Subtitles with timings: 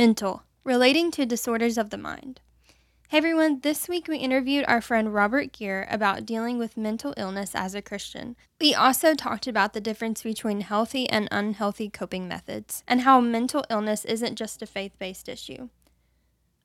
[0.00, 2.40] Mental, relating to disorders of the mind.
[3.10, 7.54] Hey everyone, this week we interviewed our friend Robert Gere about dealing with mental illness
[7.54, 8.34] as a Christian.
[8.58, 13.62] We also talked about the difference between healthy and unhealthy coping methods and how mental
[13.68, 15.68] illness isn't just a faith based issue.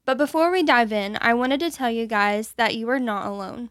[0.06, 3.28] But before we dive in, I wanted to tell you guys that you are not
[3.28, 3.70] alone.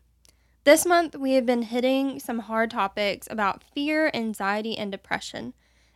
[0.64, 5.54] This month we have been hitting some hard topics about fear, anxiety, and depression.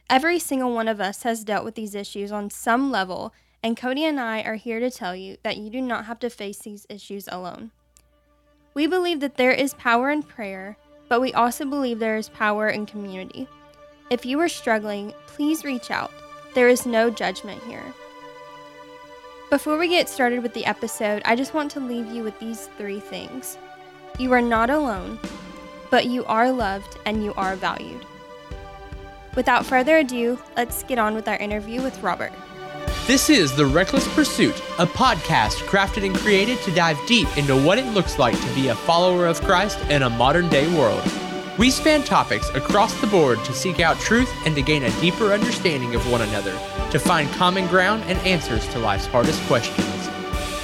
[0.09, 4.04] Every single one of us has dealt with these issues on some level and Cody
[4.04, 6.86] and I are here to tell you that you do not have to face these
[6.89, 7.71] issues alone.
[8.75, 10.76] We believe that there is power in prayer,
[11.08, 13.49] but we also believe there is power in community.
[14.11, 16.13] If you are struggling, please reach out.
[16.54, 17.85] There is no judgment here.
[19.50, 22.68] Before we get started with the episode, I just want to leave you with these
[22.79, 23.58] three things.
[24.18, 25.18] You are not alone,
[25.90, 28.04] but you are loved and you are valued.
[29.35, 32.33] Without further ado, let's get on with our interview with Robert.
[33.08, 37.78] This is The Reckless Pursuit, a podcast crafted and created to dive deep into what
[37.78, 41.02] it looks like to be a follower of Christ in a modern day world.
[41.56, 45.33] We span topics across the board to seek out truth and to gain a deeper
[45.33, 46.52] understanding of one another,
[46.91, 50.11] to find common ground and answers to life's hardest questions.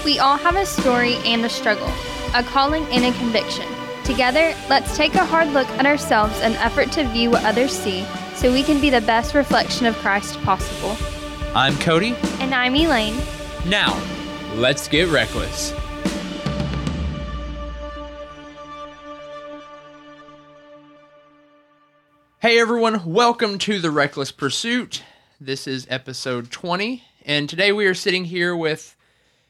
[0.05, 1.91] We all have a story and a struggle,
[2.35, 3.67] a calling and a conviction.
[4.05, 8.05] Together, let's take a hard look at ourselves and effort to view what others see
[8.35, 11.14] so we can be the best reflection of Christ possible.
[11.55, 12.17] I'm Cody.
[12.41, 13.17] And I'm Elaine.
[13.67, 14.01] Now,
[14.57, 15.73] let's get reckless.
[22.41, 25.03] Hey everyone, welcome to The Reckless Pursuit.
[25.41, 28.95] This is episode 20, and today we are sitting here with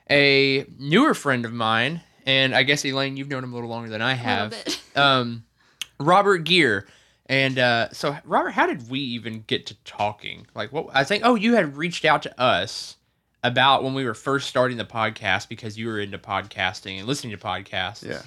[0.08, 3.88] a newer friend of mine, and I guess Elaine, you've known him a little longer
[3.91, 4.55] than I have.
[4.94, 5.44] um,
[5.98, 6.84] Robert Gere.
[7.27, 10.47] And uh, so, Robert, how did we even get to talking?
[10.55, 12.97] Like, what I think, oh, you had reached out to us
[13.42, 17.36] about when we were first starting the podcast because you were into podcasting and listening
[17.36, 18.06] to podcasts.
[18.06, 18.22] Yeah.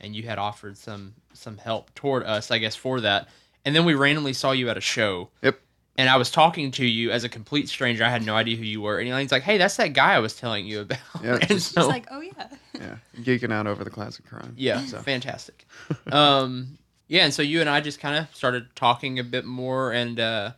[0.00, 3.28] And you had offered some some help toward us, I guess, for that.
[3.64, 5.30] And then we randomly saw you at a show.
[5.42, 5.60] Yep.
[5.96, 8.02] And I was talking to you as a complete stranger.
[8.02, 8.98] I had no idea who you were.
[8.98, 11.76] And Elaine's like, "Hey, that's that guy I was telling you about." Yeah, and just-
[11.76, 12.48] It's like, oh yeah.
[12.74, 12.96] Yeah.
[13.18, 14.54] Geeking out over the classic crime.
[14.56, 15.66] Yeah, So, fantastic.
[16.10, 16.78] um,
[17.12, 20.18] yeah, and so you and I just kind of started talking a bit more, and
[20.18, 20.52] uh,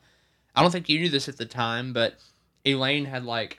[0.54, 2.14] I don't think you knew this at the time, but
[2.64, 3.58] Elaine had like,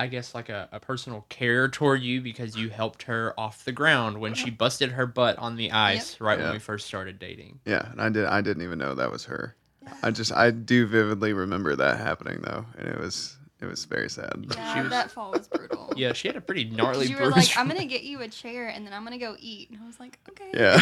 [0.00, 3.72] I guess like a, a personal care toward you because you helped her off the
[3.72, 7.60] ground when she busted her butt on the ice right when we first started dating.
[7.66, 7.90] yeah.
[7.92, 9.54] And I did I didn't even know that was her.
[10.02, 12.64] I just I do vividly remember that happening though.
[12.78, 14.46] And it was it was very sad.
[14.54, 15.74] Yeah, She was- that fall was brutal.
[15.96, 17.36] Yeah, she had a pretty gnarly You were bruise.
[17.48, 19.70] like, I'm gonna get you a chair and then I'm gonna go eat.
[19.70, 20.50] And I was like, okay.
[20.52, 20.78] Yeah.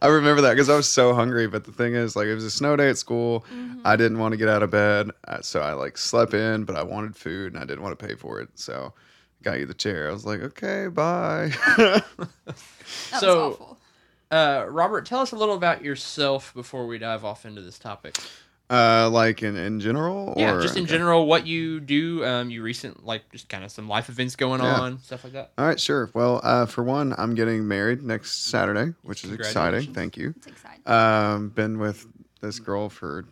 [0.00, 1.46] I remember that because I was so hungry.
[1.48, 3.44] But the thing is, like, it was a snow day at school.
[3.52, 3.80] Mm-hmm.
[3.84, 5.10] I didn't want to get out of bed.
[5.26, 8.06] uh, So I, like, slept in, but I wanted food and I didn't want to
[8.06, 8.48] pay for it.
[8.54, 10.08] So I got you the chair.
[10.08, 11.52] I was like, okay, bye.
[11.76, 12.04] That
[13.20, 13.78] So- was awful.
[14.30, 18.16] uh, Robert, tell us a little about yourself before we dive off into this topic.
[18.70, 20.34] Uh, like, in, in general?
[20.36, 20.92] Or, Yeah, just in okay.
[20.92, 22.24] general, what you do.
[22.24, 24.80] Um, you recent like just kind of some life events going Yeah.
[24.80, 25.52] on, stuff like that.
[25.58, 26.10] All right, sure.
[26.14, 29.92] Well, uh, for one, I'm getting married next Saturday, which is exciting.
[29.94, 30.34] Thank you.
[30.36, 30.82] It's exciting.
[30.86, 32.06] Um, been with
[32.40, 33.24] this girl for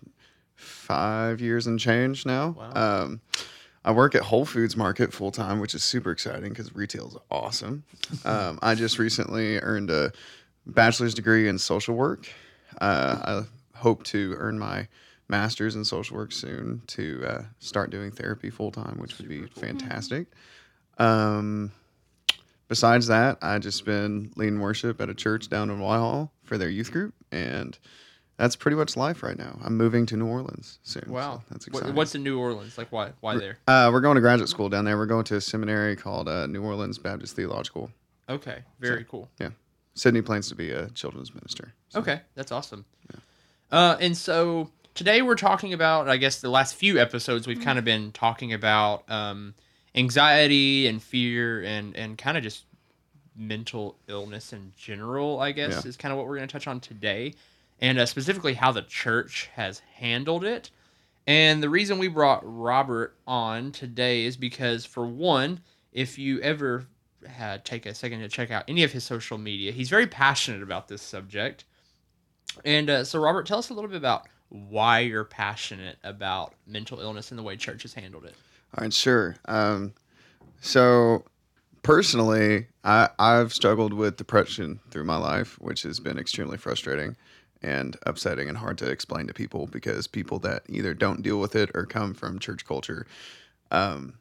[0.54, 2.50] five years and change now.
[2.58, 3.02] Wow.
[3.04, 3.20] Um,
[3.84, 7.16] I work at Whole Foods Market full time, which is super exciting because retail is
[7.30, 7.84] awesome.
[8.24, 10.12] um, I just recently earned a
[10.66, 12.26] bachelor's degree in social work.
[12.80, 14.88] Uh, I hope to earn my
[15.28, 19.46] master's in social work soon to uh, start doing therapy full time, which would be
[19.46, 20.26] fantastic.
[20.98, 21.72] Um,
[22.68, 26.68] besides that, I just been leading worship at a church down in Whitehall for their
[26.68, 27.78] youth group, and
[28.36, 29.58] that's pretty much life right now.
[29.64, 31.04] I'm moving to New Orleans soon.
[31.06, 31.94] so Wow, that's exciting.
[31.94, 32.76] what's in New Orleans?
[32.78, 33.12] Like, why?
[33.20, 33.58] Why there?
[33.66, 34.96] uh, we're going to graduate school down there.
[34.96, 37.90] We're going to a seminary called uh, New Orleans Baptist Theological.
[38.28, 39.28] Okay, very cool.
[39.40, 39.50] Yeah,
[39.94, 41.72] Sydney plans to be a children's minister.
[41.88, 42.84] So- Okay, that's awesome.
[43.68, 47.78] Uh, and so today we're talking about, I guess, the last few episodes we've kind
[47.78, 49.54] of been talking about um,
[49.94, 52.64] anxiety and fear and and kind of just
[53.36, 55.38] mental illness in general.
[55.40, 55.88] I guess Yeah.
[55.88, 57.34] is kind of what we're going to touch on today,
[57.80, 60.70] and uh, specifically how the church has handled it.
[61.28, 65.60] And the reason we brought Robert on today is because, for one,
[65.92, 66.86] if you ever
[67.26, 70.62] had take a second to check out any of his social media, he's very passionate
[70.62, 71.64] about this subject.
[72.64, 77.00] And uh, so, Robert, tell us a little bit about why you're passionate about mental
[77.00, 78.34] illness and the way church has handled it.
[78.76, 79.36] All right, sure.
[79.46, 79.92] Um,
[80.60, 81.24] so
[81.82, 87.16] personally, I, I've struggled with depression through my life, which has been extremely frustrating
[87.62, 91.56] and upsetting and hard to explain to people because people that either don't deal with
[91.56, 93.06] it or come from church culture
[93.70, 94.14] Um,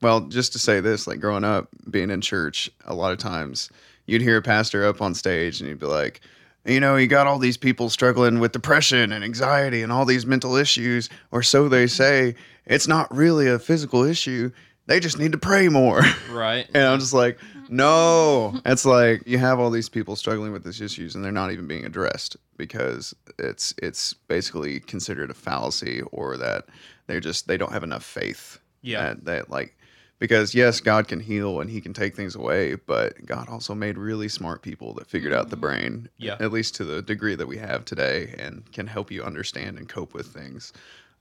[0.00, 3.70] well, just to say this, like growing up, being in church, a lot of times
[4.06, 6.20] you'd hear a pastor up on stage and you'd be like,
[6.64, 10.26] you know, you got all these people struggling with depression and anxiety and all these
[10.26, 12.34] mental issues, or so they say.
[12.66, 14.52] It's not really a physical issue.
[14.86, 16.02] They just need to pray more.
[16.30, 16.66] Right.
[16.74, 17.38] and I'm just like,
[17.68, 18.60] no.
[18.64, 21.66] It's like you have all these people struggling with these issues and they're not even
[21.66, 26.66] being addressed because it's it's basically considered a fallacy or that
[27.06, 28.58] they're just they don't have enough faith.
[28.82, 29.02] Yeah.
[29.02, 29.76] That, that like
[30.22, 33.98] because yes, God can heal and he can take things away, but God also made
[33.98, 36.36] really smart people that figured out the brain, Yeah.
[36.38, 39.88] at least to the degree that we have today, and can help you understand and
[39.88, 40.72] cope with things.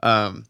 [0.03, 0.45] Um,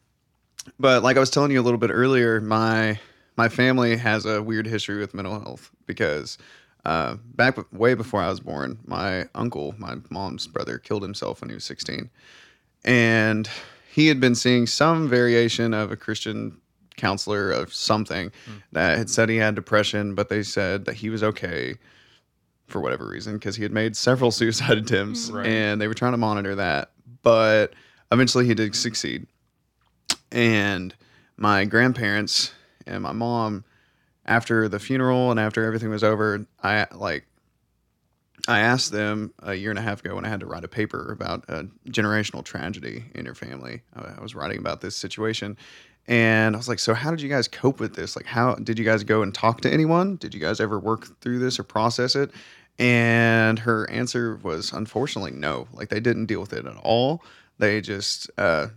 [0.77, 2.99] but like I was telling you a little bit earlier, my
[3.37, 6.37] my family has a weird history with mental health because
[6.83, 11.39] uh, back b- way before I was born, my uncle, my mom's brother, killed himself
[11.39, 12.09] when he was 16,
[12.83, 13.49] and
[13.93, 16.57] he had been seeing some variation of a Christian
[16.97, 18.51] counselor of something hmm.
[18.71, 21.75] that had said he had depression, but they said that he was okay
[22.67, 25.45] for whatever reason because he had made several suicide attempts Right.
[25.45, 26.91] and they were trying to monitor that.
[27.21, 27.73] But
[28.11, 29.27] eventually he did succeed.
[30.31, 30.95] And
[31.37, 32.53] my grandparents
[32.85, 33.65] and my mom,
[34.25, 37.25] after the funeral and after everything was over, I like
[38.47, 40.67] I asked them a year and a half ago when I had to write a
[40.67, 43.81] paper about a generational tragedy in your family.
[43.95, 45.57] I was writing about this situation.
[46.07, 48.15] And I was like, so how did you guys cope with this?
[48.15, 50.15] Like, how did you guys go and talk to anyone?
[50.17, 52.31] Did you guys ever work through this or process it?
[52.79, 55.67] And her answer was unfortunately no.
[55.73, 57.23] Like, they didn't deal with it at all.
[57.59, 58.67] They just, uh,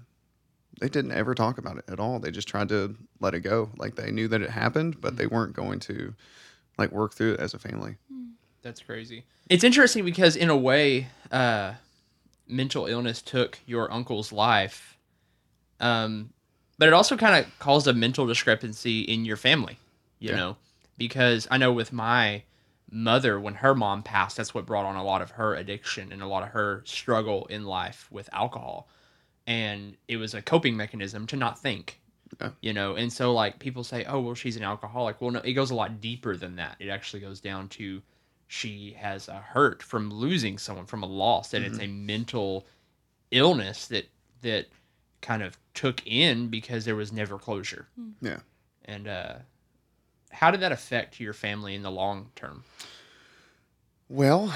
[0.81, 2.19] they didn't ever talk about it at all.
[2.19, 3.71] They just tried to let it go.
[3.79, 6.15] Like, they knew that it happened, but they weren't going to,
[6.77, 7.97] like, work through it as a family.
[8.63, 9.25] That's crazy.
[9.49, 11.75] It's interesting because in a way, uh,
[12.47, 14.99] mental illness took your uncle's life,
[15.81, 16.31] um,
[16.79, 19.79] but it also kind of caused a mental discrepancy in your family.
[20.19, 20.37] You Yeah.
[20.37, 20.57] know,
[20.97, 22.45] because I know with my
[22.91, 26.23] mother, when her mom passed, that's what brought on a lot of her addiction and
[26.23, 28.89] a lot of her struggle in life with alcohol,
[29.47, 32.01] and it was a coping mechanism to not think.
[32.41, 32.51] Yeah.
[32.61, 35.53] You know, and so like people say, "Oh, well, she's an alcoholic." Well, no, it
[35.53, 36.77] goes a lot deeper than that.
[36.81, 38.03] It actually goes down to
[38.47, 41.91] she has a hurt from losing someone from a loss and it's mm-hmm.
[41.91, 42.67] a mental
[43.31, 44.07] illness that
[44.43, 44.67] that
[45.25, 47.89] kind of took in because there was never closure
[48.21, 48.41] Yeah.
[48.85, 49.35] and uh
[50.31, 52.63] how did that affect your family in the long term
[54.09, 54.53] Well,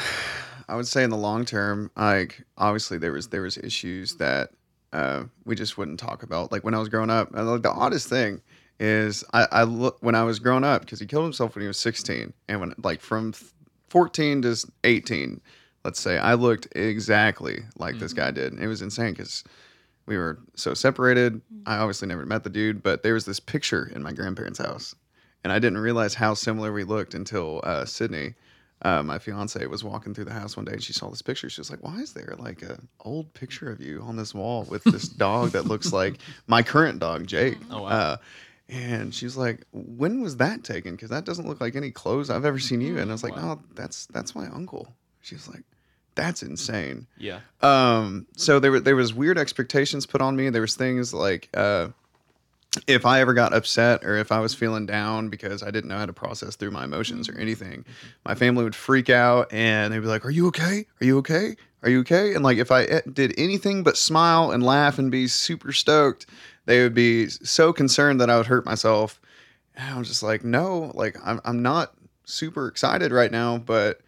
[0.69, 4.51] I would say in the long term, like obviously there was there was issues that
[4.93, 6.53] uh, we just wouldn't talk about.
[6.53, 8.41] Like when I was growing up, like the oddest thing
[8.81, 11.69] is I, I look when I was growing up because he killed himself when he
[11.69, 13.33] was 16, and when like from
[13.89, 15.41] 14 to 18,
[15.85, 18.59] let's say I looked exactly like this guy did.
[18.59, 19.45] It was insane because
[20.09, 21.41] we were so separated.
[21.67, 24.95] I obviously never met the dude, but there was this picture in my grandparents' house,
[25.45, 28.35] and I didn't realize how similar we looked until uh, Sydney
[28.83, 31.51] uh, my fiance was walking through the house one day and she saw this picture.
[31.51, 34.65] She was like, "Why is there like an old picture of you on this wall
[34.71, 37.89] with this dog that looks like my current dog, Jake?" Oh, wow.
[37.89, 38.17] uh,
[38.69, 40.93] and she was like, "When was that taken?
[40.95, 43.35] Because that doesn't look like any clothes I've ever seen you." And I was like,
[43.35, 43.55] Wow.
[43.55, 45.65] "No, that's that's my uncle." She was like,
[46.19, 50.51] "That's insane." yeah Um, so there were there was weird expectations put on me.
[50.51, 51.89] There was things like uh,
[52.87, 55.99] if I ever got upset or if I was feeling down because I didn't know
[55.99, 57.85] how to process through my emotions or anything,
[58.25, 60.87] my family would freak out and they'd be like, "Are you okay?
[61.01, 61.57] Are you okay?
[61.83, 65.11] Are you okay?" And like if I eh, did anything but smile and laugh and
[65.11, 66.27] be super stoked,
[66.67, 69.21] they would be so concerned that I would hurt myself.
[69.75, 71.95] And I was just like, "No, like I'm I'm not
[72.25, 74.01] super excited right now, but."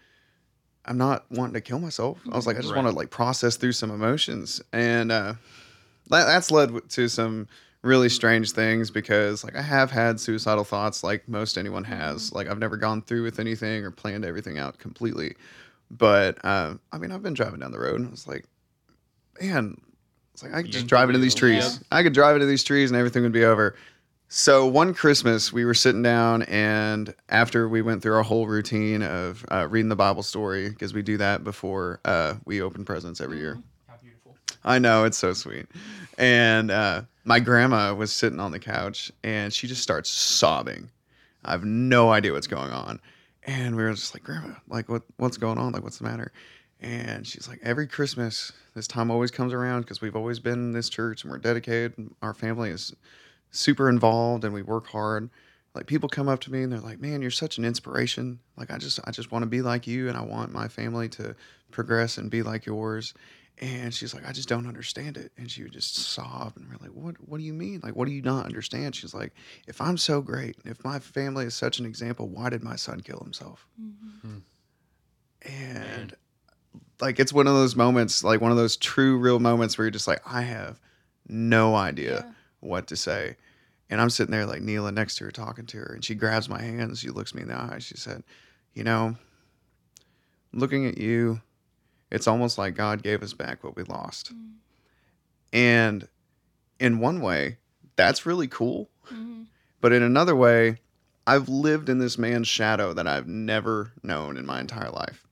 [0.86, 2.18] I'm not wanting to kill myself.
[2.30, 2.82] I was like, I just Right.
[2.82, 5.34] want to like process through some emotions, and uh,
[6.08, 7.48] that, that's led to some
[7.82, 12.32] really strange things because like I have had suicidal thoughts, like most anyone has.
[12.32, 15.34] Like I've never gone through with anything or planned everything out completely,
[15.90, 18.44] but uh, I mean, I've been driving down the road, and I was like,
[19.40, 19.80] man,
[20.32, 21.80] it's like I could just drive into these trees.
[21.92, 23.76] I could drive into these trees, and everything would be over.
[24.32, 29.02] So one Christmas, we were sitting down, and after we went through our whole routine
[29.02, 33.20] of uh, reading the Bible story, because we do that before uh, we open presents
[33.20, 33.60] every year.
[33.88, 35.66] how beautiful I know it's so sweet.
[36.16, 40.88] And uh, my grandma was sitting on the couch, and she just starts sobbing.
[41.44, 43.00] I have no idea what's going on,
[43.42, 45.72] and we were just like, "Grandma, like what what's going on?
[45.72, 46.30] Like what's the matter?"
[46.80, 50.70] And she's like, "Every Christmas, this time always comes around because we've always been in
[50.72, 51.98] this church and we're dedicated.
[51.98, 52.94] and Our family is
[53.50, 55.30] super involved and we work hard.
[55.74, 58.40] Like people come up to me and they're like, "Man, you're such an inspiration.
[58.56, 61.08] Like I just I just want to be like you and I want my family
[61.10, 61.36] to
[61.70, 63.14] progress and be like yours."
[63.62, 65.32] And she's like, I just don't understand it.
[65.36, 67.80] And she would just sob and we're like, What what do you mean?
[67.82, 68.96] Like, what do you not understand?
[68.96, 69.34] She's like,
[69.68, 73.00] If I'm so great, if my family is such an example, why did my son
[73.00, 73.66] kill himself?
[73.80, 74.28] Mm-hmm.
[74.28, 74.38] Hmm.
[75.42, 76.16] And
[77.00, 79.90] like it's one of those moments, like one of those true real moments where you're
[79.90, 80.80] just like, I have
[81.28, 82.32] no idea Yeah.
[82.60, 83.36] What to say.
[83.88, 86.48] And I'm sitting there like kneeling next to her, talking to her, and she grabs
[86.48, 87.00] my hands.
[87.00, 87.78] She looks me in the eye.
[87.80, 88.22] She said,
[88.72, 89.16] You know,
[90.52, 91.40] looking at you,
[92.10, 94.32] it's almost like God gave us back what we lost.
[95.52, 96.06] And
[96.78, 97.58] in one way,
[97.96, 98.90] that's really cool.
[99.10, 99.46] Mhm.
[99.80, 100.78] But in another way,
[101.26, 105.26] I've lived in this man's shadow that I've never known in my entire life.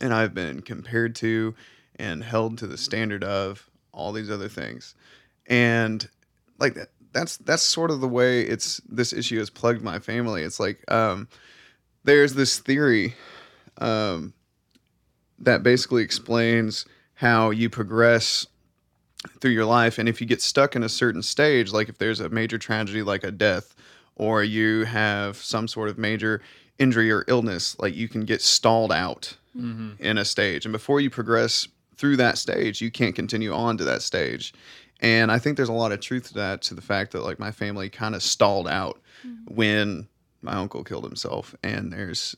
[0.00, 1.54] And I've been compared to
[1.96, 4.94] and held to the standard of all these other things.
[5.46, 6.08] And
[6.60, 10.42] like that that's that's sort of the way it's this issue has plugged my family.
[10.42, 11.26] It's like um
[12.04, 13.14] there's this theory
[13.78, 14.32] um
[15.38, 18.46] that basically explains how you progress
[19.40, 22.20] through your life and if you get stuck in a certain stage like if there's
[22.20, 23.74] a major tragedy like a death
[24.16, 26.40] or you have some sort of major
[26.78, 29.94] injury or illness like you can get stalled out Mm-hmm.
[29.98, 33.84] in a stage and before you progress through that stage you can't continue on to
[33.84, 34.54] that stage
[35.00, 37.38] and i think there's a lot of truth to that to the fact that like
[37.38, 39.00] my family kind of stalled out
[39.48, 40.06] when
[40.42, 41.54] my uncle killed himself.
[41.62, 42.34] And there's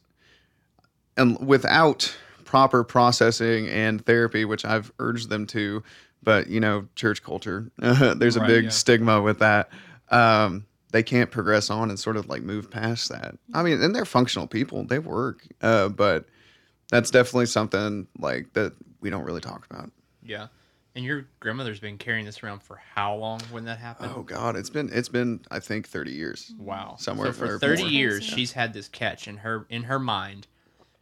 [1.17, 2.15] and without
[2.45, 5.83] proper processing and therapy which i've urged them to
[6.23, 8.71] but you know church culture there's a Right, big yeah.
[8.71, 9.71] stigma with that.
[10.11, 13.37] Um they can't progress on and sort of like move past that.
[13.55, 14.85] I mean and they're functional people.
[14.85, 15.47] They work.
[15.63, 16.27] Uh but
[16.91, 19.91] that's definitely something like that we don't really talk about.
[20.23, 20.49] Yeah.
[20.95, 24.13] And your grandmother's been carrying this around for how long when that happened?
[24.15, 26.97] oh god it's been it's been i think 30 years Wow.
[26.99, 27.91] Somewhere so for 30 more.
[27.91, 28.35] years Crazy.
[28.35, 30.47] she's had this catch in her in her mind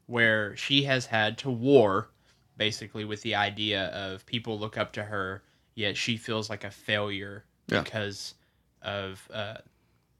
[0.07, 2.09] where she has had to war
[2.57, 5.43] basically with the idea of people look up to her
[5.75, 7.83] yet she feels like a failure Yeah.
[7.83, 8.35] because
[8.83, 9.57] of uh,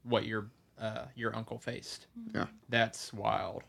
[0.03, 0.47] what your
[0.79, 2.07] uh, your uncle faced.
[2.33, 2.45] Yeah.
[2.69, 3.63] That's wild.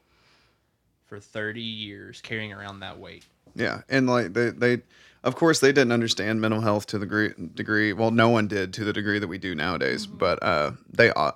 [1.04, 3.26] For 30 years carrying around that weight.
[3.54, 4.78] Yeah, and like they, they,
[5.24, 7.92] of course, they didn't understand mental health to the degree, degree.
[7.92, 10.06] Well, no one did to the degree that we do nowadays.
[10.06, 11.32] But uh, they uh,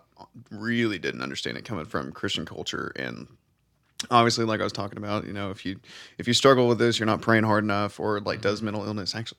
[0.50, 3.26] really didn't understand it coming from Christian culture, and
[4.11, 5.78] obviously, like I was talking about, you know, if you
[6.19, 9.14] if you struggle with this, you're not praying hard enough, or like, does mental illness
[9.14, 9.38] actually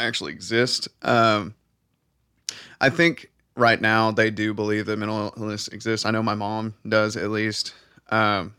[0.00, 0.88] actually exist?
[1.02, 1.54] Um,
[2.80, 6.04] I think right now they do believe that mental illness exists.
[6.06, 7.74] I know my mom does at least.
[8.10, 8.54] Um,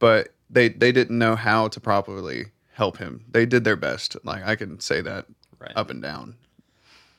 [0.00, 2.46] but they they didn't know how to properly
[2.80, 3.22] help him.
[3.30, 4.16] They did their best.
[4.24, 5.26] Like I can say that
[5.58, 5.72] Right.
[5.76, 6.36] up and down.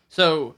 [0.10, 0.56] So,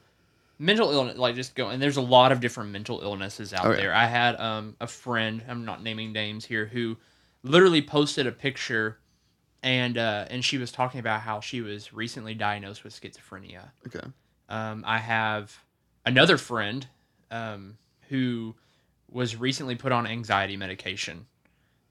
[0.58, 3.72] mental illness, like just go, and there's a lot of different mental illnesses out Oh,
[3.72, 3.76] yeah.
[3.76, 3.94] there.
[3.94, 6.96] I had um, a friend, I'm not naming names here, who
[7.44, 9.00] literally posted a picture,
[9.62, 13.72] and uh, and she was talking about how she was recently diagnosed with schizophrenia.
[13.88, 14.08] Okay.
[14.48, 15.54] Um, I have
[16.06, 16.88] another friend
[17.30, 18.56] um, who
[19.12, 21.26] was recently put on anxiety medication.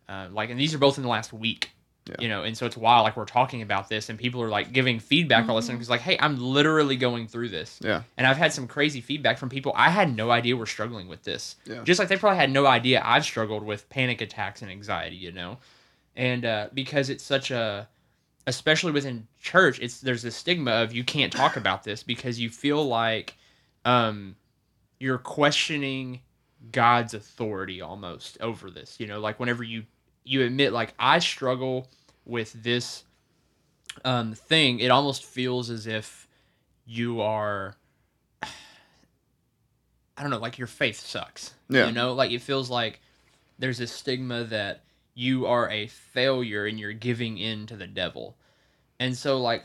[0.08, 1.70] Uh, like, and these are both in the last week.
[2.06, 2.16] Yeah.
[2.18, 3.04] You know, and so it's wild.
[3.04, 5.76] Like we're talking about this, and people are like giving feedback all of a sudden
[5.76, 7.78] because, like, hey, I'm literally going through this.
[7.80, 8.02] Yeah.
[8.16, 11.22] And I've had some crazy feedback from people I had no idea were struggling with
[11.22, 11.56] this.
[11.64, 11.84] Yeah.
[11.84, 15.30] Just like they probably had no idea I've struggled with panic attacks and anxiety, you
[15.30, 15.58] know?
[16.16, 17.88] And uh, because it's such a,
[18.48, 22.50] especially within church, it's there's this stigma of you can't talk about this because you
[22.50, 23.34] feel like
[23.84, 24.34] um,
[24.98, 26.20] you're questioning
[26.70, 28.98] God's authority almost over this.
[28.98, 29.84] You know, like whenever you
[30.24, 31.88] you admit like I struggle
[32.24, 33.04] with this
[34.04, 36.26] um, thing, it almost feels as if
[36.86, 37.76] you are
[38.42, 41.54] I don't know, like your faith sucks.
[41.68, 41.86] Yeah.
[41.86, 43.00] You know, like it feels like
[43.58, 48.36] there's a stigma that you are a failure and you're giving in to the devil.
[49.00, 49.64] And so like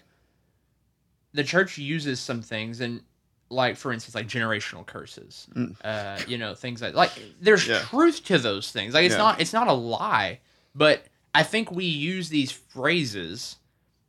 [1.34, 3.02] the church uses some things and
[3.50, 5.48] like for instance like generational curses.
[5.54, 5.76] Mm.
[5.84, 7.80] Uh you know, things like like there's Yeah.
[7.80, 8.94] truth to those things.
[8.94, 9.20] Like it's Yeah.
[9.20, 10.40] not it's not a lie,
[10.78, 13.58] but I think we use these phrases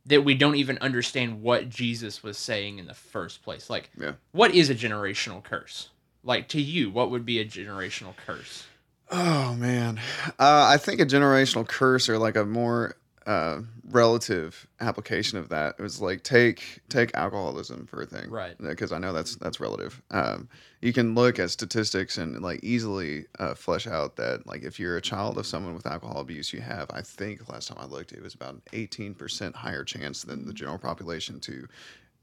[0.05, 3.69] that we don't even understand what Jesus was saying in the first place.
[3.69, 4.13] Like Yeah.
[4.31, 5.89] what is a generational curse?
[6.23, 8.65] Like to you, what would be a generational curse?
[9.11, 9.99] Oh man,
[10.39, 12.95] uh, I think a generational curse or like a more
[13.25, 13.61] uh,
[13.91, 18.55] relative application of that it was like take take alcoholism for a thing, Right.
[18.57, 20.01] Because I know that's that's relative.
[20.11, 20.49] Um,
[20.81, 24.97] you can look at statistics and like easily uh, flesh out that like if you're
[24.97, 28.11] a child of someone with alcohol abuse, you have I think last time I looked
[28.11, 31.67] it was about an eighteen percent higher chance than the general population to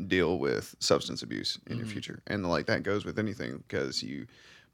[0.07, 4.27] deal with substance abuse in your future, and like that goes with anything because you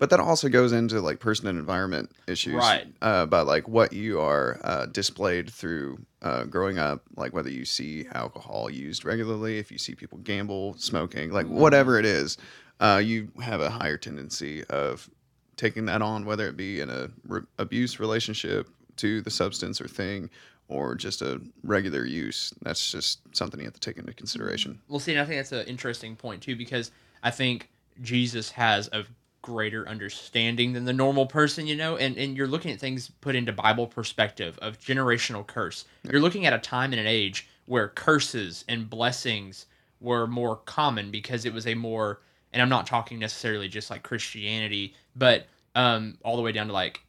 [0.03, 2.89] but that also goes into like person and environment issues, Right.
[3.01, 7.65] Uh, about like what you are uh, displayed through uh, growing up, like whether you
[7.65, 12.37] see alcohol used regularly, if you see people gamble, smoking, like whatever it is,
[12.81, 15.09] uh, you have a higher tendency of
[15.55, 19.87] taking that on, whether it be in a re- abuse relationship to the substance or
[19.87, 20.29] thing,
[20.67, 22.53] or just a regular use.
[22.63, 24.81] That's just something you have to take into consideration.
[24.89, 26.91] Well, see, and I think that's an interesting point too, because
[27.23, 27.69] I think
[28.01, 29.05] Jesus has a
[29.43, 33.35] greater understanding than the normal person, you know, and and you're looking at things put
[33.35, 35.85] into Bible perspective of generational curse.
[36.05, 39.67] You're looking at a time and an age where curses and blessings
[40.01, 42.21] were more common because it was a more,
[42.53, 46.73] and I'm not talking necessarily just like Christianity, but um, all the way down to
[46.73, 47.01] like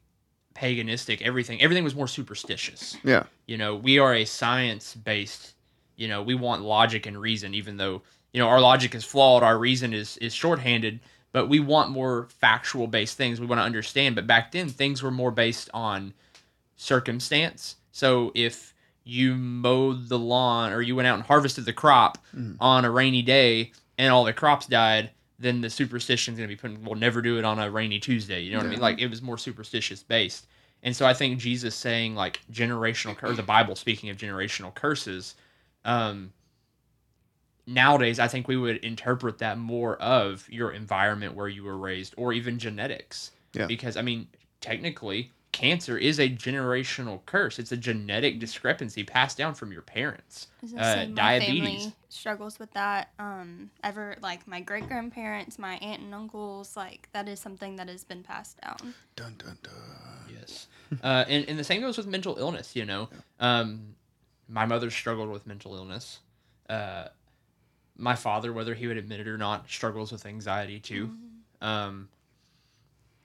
[0.55, 1.61] paganistic everything.
[1.61, 5.53] Everything was more superstitious Yeah, you know we are a science based
[5.95, 9.43] you know we want logic and reason even though you know our logic is flawed
[9.43, 10.99] our reason is is shorthanded
[11.33, 14.15] but we want more factual based things we want to understand.
[14.15, 16.13] But back then things were more based on
[16.77, 17.75] circumstance.
[17.91, 18.73] So if
[19.03, 22.17] you mowed the lawn or you went out and harvested the crop
[22.61, 25.09] on a rainy day and all the crops died
[25.39, 28.39] then the superstition's going to be put we'll never do it on a rainy tuesday.
[28.39, 28.79] You know what i mean?
[28.79, 30.47] Like it was more superstitious based.
[30.83, 34.73] And so I think Jesus saying like generational cur- or the Bible speaking of generational
[34.73, 35.35] curses,
[35.85, 36.31] um,
[37.65, 42.13] nowadays I think we would interpret that more of your environment where you were raised
[42.17, 43.31] or even genetics.
[43.53, 43.67] Yeah.
[43.67, 44.27] Because I mean,
[44.61, 47.59] technically, cancer is a generational curse.
[47.59, 50.47] It's a genetic discrepancy passed down from your parents.
[50.63, 51.59] I Uh, say, my diabetes.
[51.83, 53.11] family struggles with that.
[53.19, 57.87] Um, ever like my great grandparents, my aunt and uncles, like that is something that
[57.87, 58.93] has been passed down.
[59.15, 59.73] dun dun dun.
[60.39, 60.67] Yes.
[61.03, 63.09] uh, and, and the same goes with mental illness, you know.
[63.39, 63.95] Um,
[64.49, 66.19] my mother struggled with mental illness.
[66.67, 67.07] Uh,
[67.97, 71.11] my father, whether he would admit it or not, struggles with anxiety too.
[71.61, 72.09] Um,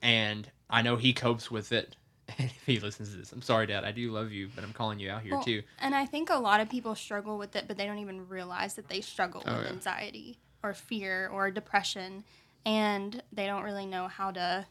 [0.01, 1.95] and I know he copes with it.
[2.37, 3.83] And if he listens to this, I'm sorry, Dad.
[3.83, 5.63] I do love you, but I'm calling you out here Well, too.
[5.79, 8.75] And I think a lot of people struggle with it, but they don't even realize
[8.75, 9.71] that they struggle Oh, with yeah.
[9.71, 12.23] anxiety or fear or depression,
[12.67, 14.67] and they don't really know how to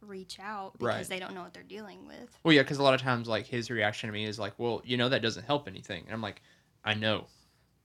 [0.00, 1.08] reach out because Right.
[1.08, 2.36] they don't know what they're dealing with.
[2.42, 4.82] Well, yeah, because a lot of times, like his reaction to me is like, "Well,
[4.84, 6.42] you know, that doesn't help anything." And I'm like,
[6.84, 7.28] "I know,"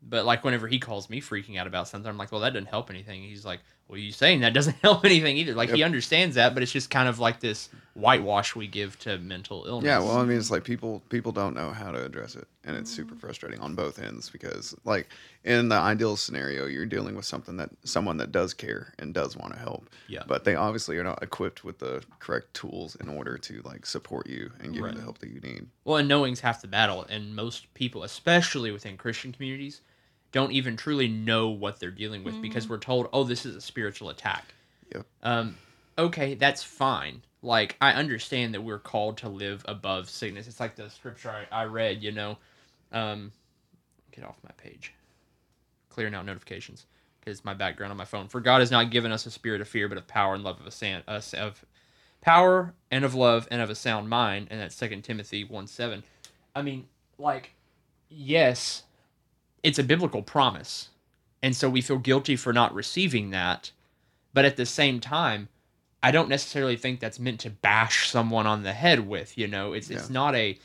[0.01, 2.67] but like whenever he calls me freaking out about something, I'm like, "Well, that doesn't
[2.67, 6.35] help anything." He's like, "Well, you saying that doesn't help anything either." Like he understands
[6.35, 9.85] that, but it's just kind of like this whitewash we give to mental illness.
[9.87, 12.75] Yeah, well, I mean, it's like people people don't know how to address it, and
[12.75, 15.07] it's super frustrating on both ends because, like,
[15.43, 19.35] in the ideal scenario, you're dealing with something that someone that does care and does
[19.37, 19.89] want to help.
[20.07, 20.23] Yeah.
[20.27, 24.27] But they obviously are not equipped with the correct tools in order to like support
[24.27, 24.93] you and give Right.
[24.93, 25.67] you the help that you need.
[25.83, 29.81] Well, and knowing's half the battle, and most people, especially within Christian communities,
[30.31, 33.61] don't even truly know what they're dealing with because we're told, "Oh, this is a
[33.61, 34.53] spiritual attack."
[34.93, 35.05] Yep.
[35.23, 35.57] Um,
[35.97, 37.21] okay, that's fine.
[37.41, 40.47] Like I understand that we're called to live above sickness.
[40.47, 42.03] It's like the scripture I, I read.
[42.03, 42.37] You know,
[42.91, 43.31] um,
[44.11, 44.93] get off my page.
[45.89, 46.85] Clearing out notifications
[47.19, 48.27] because my background on my phone.
[48.27, 50.59] For God has not given us a spirit of fear, but of power and love
[50.59, 51.65] of a san- us of
[52.21, 54.47] power and of love and of a sound mind.
[54.49, 56.03] And that's Second Timothy one seven.
[56.55, 57.51] I mean, like,
[58.09, 58.83] yes,
[59.63, 60.89] it's a biblical promise,
[61.41, 63.71] and so we feel guilty for not receiving that.
[64.33, 65.49] But at the same time,
[66.01, 69.37] I don't necessarily think that's meant to bash someone on the head with.
[69.37, 70.57] You know, it's it's not a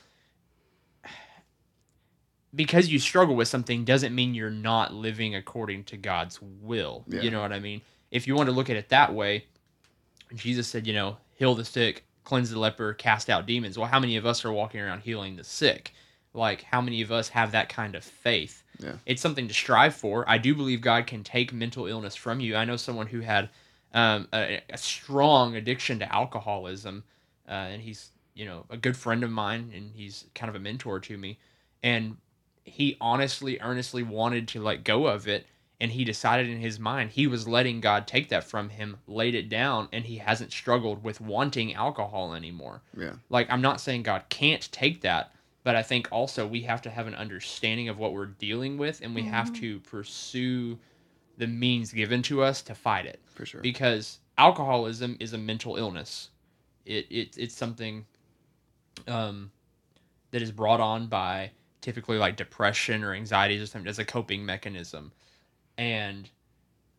[2.55, 7.05] because you struggle with something doesn't mean you're not living according to God's will.
[7.07, 7.21] Yeah.
[7.21, 7.83] You know what I mean?
[8.11, 9.45] If you want to look at it that way,
[10.35, 13.77] Jesus said, you know, heal the sick, cleanse the leper, cast out demons.
[13.79, 15.93] Well, how many of us are walking around healing the sick?
[16.37, 18.63] Like, how many of us have that kind of faith?
[18.79, 18.93] Yeah.
[19.07, 20.29] It's something to strive for.
[20.29, 22.57] I do believe God can take mental illness from you.
[22.57, 23.49] I know someone who had
[23.95, 27.05] um, a, a strong addiction to alcoholism,
[27.49, 30.61] uh, and he's, you know, a good friend of mine, and he's kind of a
[30.61, 31.39] mentor to me.
[31.83, 32.19] And
[32.65, 35.47] he honestly, earnestly wanted to let go of it.
[35.79, 39.35] And he decided in his mind he was letting God take that from him, laid
[39.35, 42.81] it down, and he hasn't struggled with wanting alcohol anymore.
[42.97, 43.13] Yeah.
[43.29, 45.33] Like, I'm not saying God can't take that,
[45.67, 49.01] but I think also we have to have an understanding of what we're dealing with,
[49.03, 50.79] and we have to pursue
[51.39, 53.63] the means given to us to fight it For sure.
[53.63, 56.31] because alcoholism is a mental illness.
[56.85, 58.07] It, it it's something
[59.09, 59.51] um,
[60.31, 61.51] that is brought on by
[61.81, 65.11] typically like depression or anxiety or something as a coping mechanism,
[65.77, 66.31] and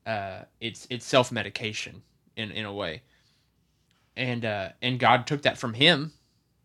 [0.05, 2.01] uh, it's it's self medication
[2.35, 3.03] in in a way.
[4.17, 6.11] And uh, and God took that from him,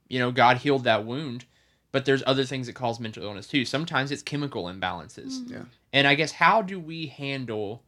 [0.09, 0.33] you know.
[0.33, 1.45] God healed that wound,
[1.93, 3.65] but there's other things that cause mental illness too.
[3.65, 5.51] Sometimes it's chemical imbalances.
[5.51, 5.65] Yeah.
[5.93, 7.85] And I guess how do we handle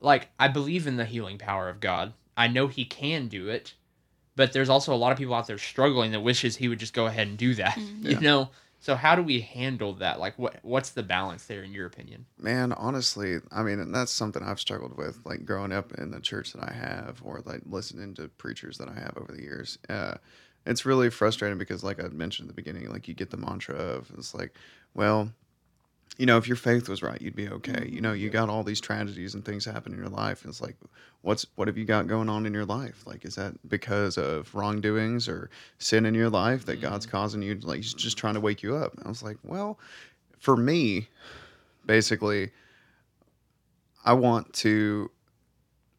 [0.00, 3.74] like I believe in the healing power of God I know he can do it,
[4.34, 6.94] but there's also a lot of people out there struggling that wishes he would just
[6.94, 7.76] go ahead and do that.
[8.00, 8.20] You Yeah.
[8.20, 8.50] know.
[8.82, 10.18] So how do we handle that?
[10.18, 12.24] Like, what what's the balance there in your opinion?
[12.38, 16.20] Man, honestly, I mean, and that's something I've struggled with, like growing up in the
[16.20, 19.78] church that I have, or like listening to preachers that I have over the years.
[19.90, 20.14] Uh,
[20.70, 23.74] it's really frustrating because, like I mentioned at the beginning, like you get the mantra
[23.74, 24.54] of it's like,
[24.94, 25.28] well,
[26.16, 27.72] you know, if your faith was right, you'd be okay.
[27.72, 27.94] Mm-hmm.
[27.94, 30.42] You know, you got all these tragedies and things happen in your life.
[30.42, 30.76] And it's like,
[31.22, 33.04] what's what have you got going on in your life?
[33.04, 37.16] Like, is that because of wrongdoings or sin in your life that God's mm-hmm.
[37.16, 37.56] causing you?
[37.56, 38.94] Like, he's just trying to wake you up.
[38.94, 39.76] And I was like, well,
[40.38, 41.08] for me,
[41.84, 42.52] basically,
[44.04, 45.10] I want to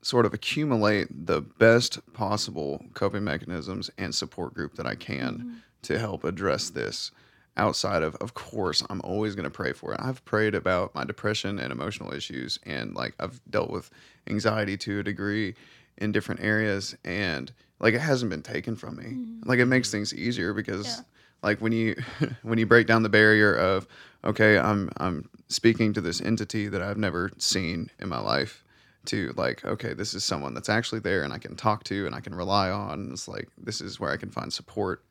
[0.01, 5.53] sort of accumulate the best possible coping mechanisms and support group that I can mm-hmm.
[5.83, 7.11] to help address this.
[7.57, 9.99] Outside of, of course, I'm always going to pray for it.
[10.01, 13.91] I've prayed about my depression and emotional issues, and like I've dealt with
[14.25, 15.55] anxiety to a degree
[15.97, 19.03] in different areas, and like it hasn't been taken from me.
[19.03, 19.49] Mm-hmm.
[19.49, 19.97] Like it makes mm-hmm.
[19.97, 21.03] things easier because Yeah.
[21.43, 21.95] like when you
[22.41, 23.85] when you break down the barrier of
[24.23, 28.63] okay i'm i'm speaking to this entity that i've never seen in my life
[29.05, 32.13] to like okay this is someone that's actually there and i can talk to and
[32.13, 33.09] i can rely on.
[33.11, 35.03] It's like this is where i can find support.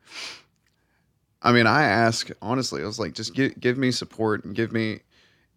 [1.42, 4.72] I mean i ask honestly i was like just give, give me support and give
[4.72, 5.00] me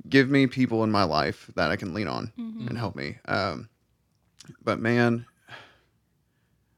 [0.10, 3.17] give me people in my life that i can lean on and help me.
[3.26, 3.69] Um
[4.63, 5.26] but man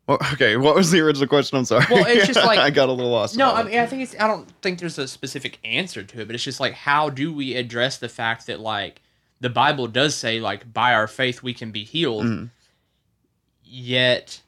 [0.08, 1.58] well, okay what was the original question?
[1.58, 1.86] I'm sorry.
[1.90, 3.66] Well, it's just like- i got a little lost No, I it.
[3.68, 4.16] mean, I think it's.
[4.20, 7.34] I don't think there's a specific answer to it, but it's just like, how do
[7.34, 9.02] we address the fact that like
[9.42, 12.50] the Bible does say like by our faith we can be healed, Mhm.
[13.64, 14.42] yet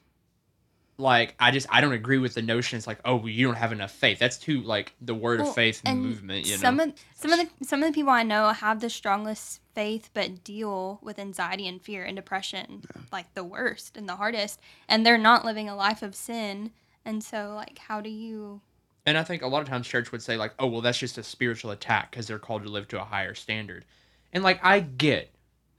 [1.00, 2.76] like I just I don't agree with the notion.
[2.76, 4.18] It's like, oh, well, you don't have enough faith.
[4.18, 6.44] That's too like the word Well, of faith and movement.
[6.46, 8.90] You know, some of some of the some of the people I know have the
[8.90, 14.16] strongest faith, but deal with anxiety and fear and depression like the worst and the
[14.16, 16.72] hardest, and they're not living a life of sin.
[17.04, 18.60] And so, like, how do you?
[19.06, 21.16] And I think a lot of times church would say like, "Oh, well, that's just
[21.16, 23.84] a spiritual attack because they're called to live to a higher standard."
[24.32, 25.32] And like I get,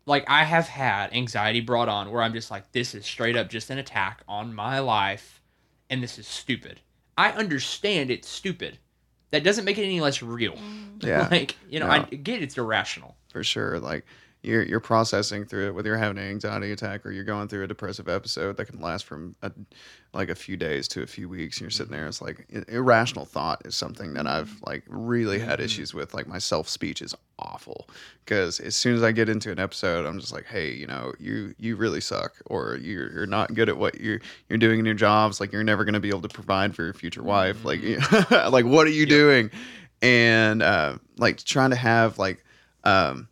[0.06, 3.50] like I have had anxiety brought on where I'm just like, "This is straight up
[3.50, 5.42] just an attack on my life,
[5.90, 6.80] and this is stupid."
[7.18, 8.80] I understand it's stupid.
[9.32, 10.54] That doesn't make it any less real.
[10.54, 10.86] Mm.
[11.06, 11.28] Yeah.
[11.32, 11.94] like you know, No.
[11.94, 13.16] I get it's irrational.
[13.32, 13.80] for sure.
[13.80, 14.06] Like
[14.42, 17.66] you're you're processing through it, whether you're having an anxiety attack or you're going through
[17.66, 19.52] a depressive episode that can last from a,
[20.14, 22.08] like a few days to a few weeks, and you're sitting there.
[22.08, 26.14] It's like irrational thought is something that I've like really had issues with.
[26.14, 27.90] Like my self speech is awful
[28.24, 31.12] because as soon as I get into an episode, I'm just like, hey, you know,
[31.20, 34.86] you you really suck, or you're you're not good at what you're you're doing in
[34.86, 35.42] your jobs.
[35.42, 37.66] Like you're never going to be able to provide for your future wife.
[37.66, 37.82] Like
[38.32, 39.52] like what are you doing?
[40.02, 42.46] And uh, like trying to have like
[42.86, 43.28] um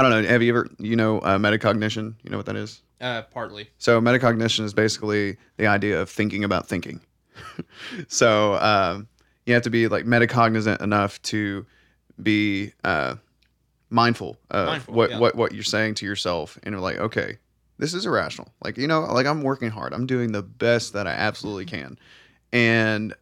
[0.00, 0.28] I don't know.
[0.30, 2.14] Have you ever, you know, uh, metacognition?
[2.22, 2.80] You know what that is?
[3.02, 3.68] Uh, partly.
[3.76, 7.02] So metacognition is basically the idea of thinking about thinking.
[8.08, 9.08] so um,
[9.44, 11.66] you have to be like metacognizant enough to
[12.22, 13.16] be uh,
[13.90, 15.18] mindful of Mindful, what, yeah.
[15.18, 17.36] what what you're saying to yourself, and you're like, okay,
[17.76, 18.48] this is irrational.
[18.64, 19.92] Like you know, like I'm working hard.
[19.92, 21.98] I'm doing the best that I absolutely can,
[22.54, 23.14] and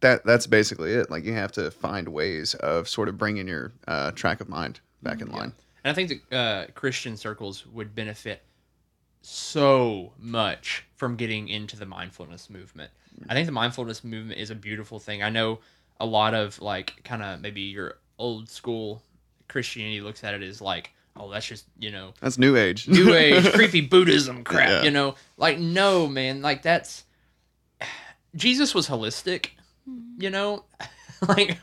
[0.00, 1.10] that that's basically it.
[1.10, 4.80] Like you have to find ways of sort of bringing your uh, track of mind
[5.02, 5.52] back in line.
[5.84, 8.42] And I think that uh, Christian circles would benefit
[9.22, 12.90] so much from getting into the mindfulness movement.
[13.28, 15.22] I think the mindfulness movement is a beautiful thing.
[15.22, 15.60] I know
[15.98, 19.02] a lot of like kind of maybe your old school
[19.48, 22.88] Christianity looks at it as like, oh, that's just you know That's new age.
[22.88, 24.68] new age creepy Buddhism crap.
[24.68, 24.82] Yeah.
[24.82, 27.04] You know, like no man, like that's
[28.34, 29.50] Jesus was holistic.
[29.88, 30.00] Hmm.
[30.18, 30.64] You know,
[31.28, 31.58] like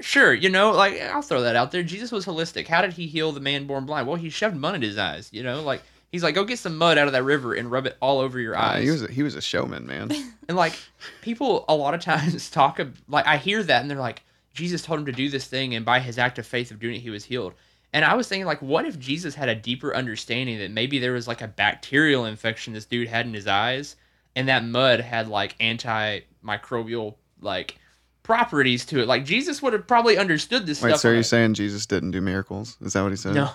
[0.00, 1.82] sure, you know, like I'll throw that out there.
[1.82, 2.66] Jesus was holistic.
[2.66, 4.06] How did he heal the man born blind?
[4.06, 5.28] Well, he shoved mud in his eyes.
[5.32, 7.86] You know, like he's like, go get some mud out of that river and rub
[7.86, 8.84] it all over your eyes.
[8.84, 10.10] he was a, he was a showman, man.
[10.48, 10.76] And like
[11.22, 14.82] people a lot of times talk ab- like I hear that and they're like Jesus
[14.82, 17.00] told him to do this thing and by his act of faith of doing it
[17.02, 17.54] he was healed.
[17.92, 21.12] And I was thinking like what if Jesus had a deeper understanding that maybe there
[21.12, 23.94] was like a bacterial infection this dude had in his eyes
[24.34, 27.78] and that mud had like antimicrobial like
[28.22, 29.08] properties to it.
[29.08, 31.00] Like Jesus would have probably understood this Wait, stuff.
[31.00, 32.76] so are you're saying Jesus didn't do miracles?
[32.80, 33.34] Is that what he said?
[33.34, 33.50] no.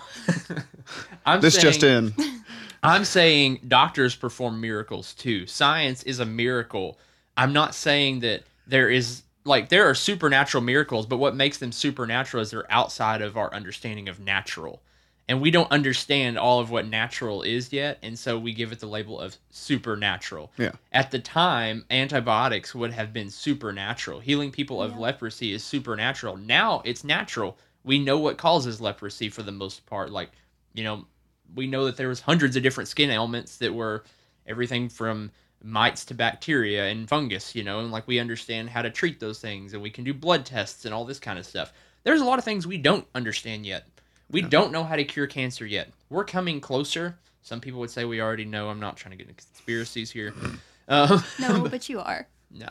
[1.26, 2.14] I'm This saying, just in.
[2.82, 5.46] I'm saying doctors perform miracles too.
[5.46, 6.98] Science is a miracle.
[7.36, 11.72] I'm not saying that there is like there are supernatural miracles, but what makes them
[11.72, 14.82] supernatural is they're outside of our understanding of natural.
[15.28, 18.78] And we don't understand all of what natural is yet, and so we give it
[18.78, 20.52] the label of supernatural.
[20.56, 20.70] Yeah.
[20.92, 24.20] At the time, antibiotics would have been supernatural.
[24.20, 24.98] Healing people of Yeah.
[24.98, 26.36] leprosy is supernatural.
[26.36, 27.58] Now it's natural.
[27.82, 30.10] We know what causes leprosy for the most part.
[30.12, 30.30] Like,
[30.74, 31.06] you know,
[31.54, 34.04] we know that there was hundreds of different skin ailments that were
[34.46, 38.90] everything from mites to bacteria and fungus, you know, and like we understand how to
[38.90, 41.72] treat those things and we can do blood tests and all this kind of stuff.
[42.04, 43.86] There's a lot of things we don't understand yet.
[44.30, 45.90] We don't know how to cure cancer yet.
[46.10, 47.18] We're coming closer.
[47.42, 48.68] Some people would say we already know.
[48.68, 50.34] I'm not trying to get into conspiracies here.
[50.88, 52.28] Um, No, but you are.
[52.48, 52.68] nah,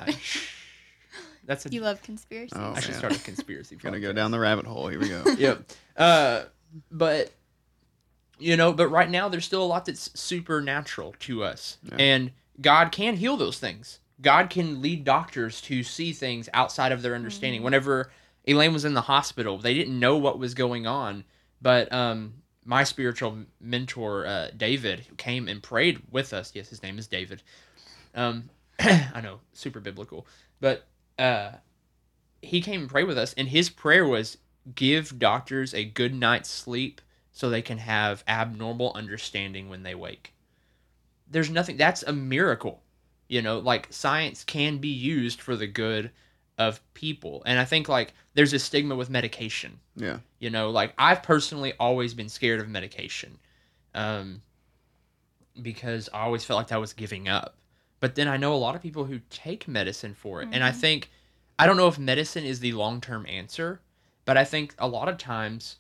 [1.46, 1.70] that's a.
[1.70, 2.58] You love conspiracies.
[2.58, 3.00] Oh, I should man.
[3.00, 3.76] start a conspiracy.
[3.76, 4.88] Gonna go down the rabbit hole.
[4.88, 5.24] Here we go.
[5.38, 5.70] yep.
[5.98, 6.44] Uh,
[6.90, 7.34] but
[8.40, 11.96] you know, but right now there's still a lot that's supernatural to us, Yeah.
[12.00, 14.00] and God can heal those things.
[14.22, 17.64] God can lead doctors to see things outside of their understanding.
[17.64, 18.12] Whenever
[18.48, 21.26] Elaine was in the hospital, they didn't know what was going on,
[21.62, 22.34] but um,
[22.66, 26.52] my spiritual mentor, uh, David, came and prayed with us.
[26.54, 27.44] Yes, his name is David.
[28.16, 30.28] Um, I know, super biblical,
[30.60, 30.86] but
[31.18, 31.52] uh,
[32.42, 34.38] he came and prayed with us, and his prayer was,
[34.74, 40.34] "Give doctors a good night's sleep, so they can have abnormal understanding when they wake."
[41.30, 41.78] There's nothing.
[41.78, 42.82] That's a miracle,
[43.28, 43.60] you know.
[43.60, 46.12] Like science can be used for the good
[46.58, 49.80] of people, and I think like there's a stigma with medication.
[49.96, 50.20] Yeah.
[50.40, 53.38] You know, like I've personally always been scared of medication,
[53.94, 54.42] um,
[55.62, 57.56] because I always felt like I was giving up.
[58.00, 60.72] But then I know a lot of people who take medicine for it, and I
[60.72, 61.10] think
[61.58, 63.82] I don't know if medicine is the long term answer,
[64.26, 65.78] but I think a lot of times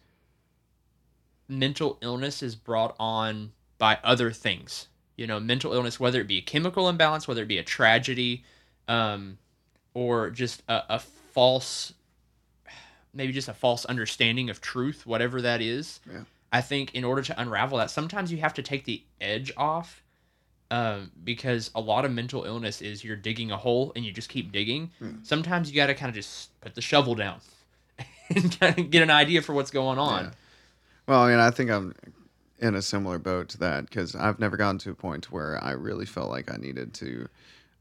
[1.48, 4.88] mental illness is brought on by other things.
[5.16, 8.44] You know, mental illness, whether it be a chemical imbalance, whether it be a tragedy,
[8.88, 9.38] um,
[9.96, 11.94] or just a, a false,
[13.16, 16.00] maybe just a false understanding of truth, whatever that is.
[16.12, 16.22] Yeah.
[16.52, 20.04] I think in order to unravel that, sometimes you have to take the edge off
[20.70, 24.30] um, because a lot of mental illness is you're digging a hole and you just
[24.30, 24.92] keep digging.
[25.24, 27.40] Sometimes you got to kind of just put the shovel down
[28.30, 30.26] and kind of get an idea for what's going on.
[30.26, 30.32] Yeah.
[31.08, 31.94] Well, I mean, I think I'm
[32.60, 35.72] in a similar boat to that because I've never gotten to a point where I
[35.72, 37.28] really felt like I needed to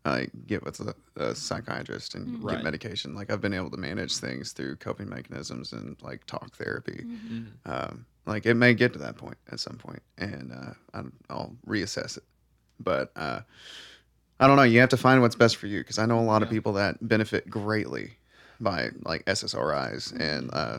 [0.04, 2.56] uh, get with a, a psychiatrist and Right.
[2.56, 3.14] get medication.
[3.14, 7.06] Like I've been able to manage things through coping mechanisms and like talk therapy.
[7.64, 11.56] Um, like it may get to that point at some point, and uh, I'll, I'll
[11.66, 12.24] reassess it.
[12.80, 13.40] But uh,
[14.40, 14.62] I don't know.
[14.62, 16.72] You have to find what's best for you because I know a lot of people
[16.74, 18.12] that benefit greatly
[18.60, 20.78] by like SSRIs, and uh,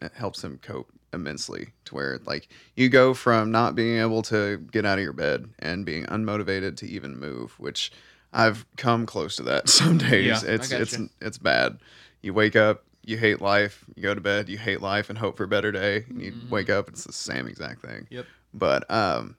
[0.00, 4.58] it helps them cope immensely to where like you go from not being able to
[4.72, 7.92] get out of your bed and being unmotivated to even move, which
[8.34, 10.26] I've come close to that some days.
[10.26, 11.08] Yeah, it's it's gotcha.
[11.20, 11.78] it's bad.
[12.20, 13.84] You wake up, you hate life.
[13.94, 16.04] You go to bed, you hate life and hope for a better day.
[16.08, 18.02] And you wake up, it's the same exact thing.
[18.04, 18.14] Mm-hmm.
[18.14, 18.26] Yep.
[18.52, 19.36] But um,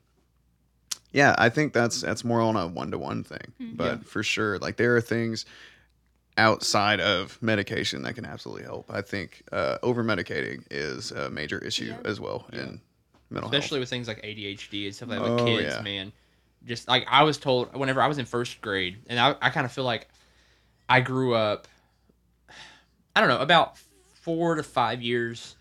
[1.11, 3.53] yeah, I think that's that's more on a one to one thing.
[3.61, 3.75] Mm-hmm.
[3.75, 4.03] But Yeah.
[4.05, 5.45] for sure, like there are things
[6.37, 8.89] outside of medication that can absolutely help.
[8.93, 11.97] I think uh, over medicating is a major issue Yeah.
[12.03, 12.81] as well in
[13.29, 15.81] mental especially with things like ADHD and stuff like that Oh, with kids, yeah.
[15.81, 16.11] man.
[16.65, 19.65] Just like I was told whenever I was in first grade, and I, I kind
[19.65, 20.07] of feel like
[20.89, 21.67] I grew up,
[23.15, 23.77] I don't know, about
[24.13, 25.55] four to five years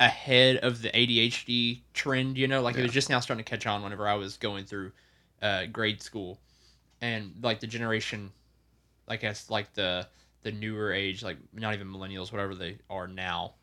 [0.00, 3.66] ahead of the ADHD trend, you know, like it was just now starting to catch
[3.66, 4.92] on whenever I was going through
[5.40, 6.38] uh, grade school.
[7.00, 8.30] And like the generation,
[9.08, 10.06] I guess, like the
[10.42, 13.54] the newer age, like not even millennials, whatever they are now,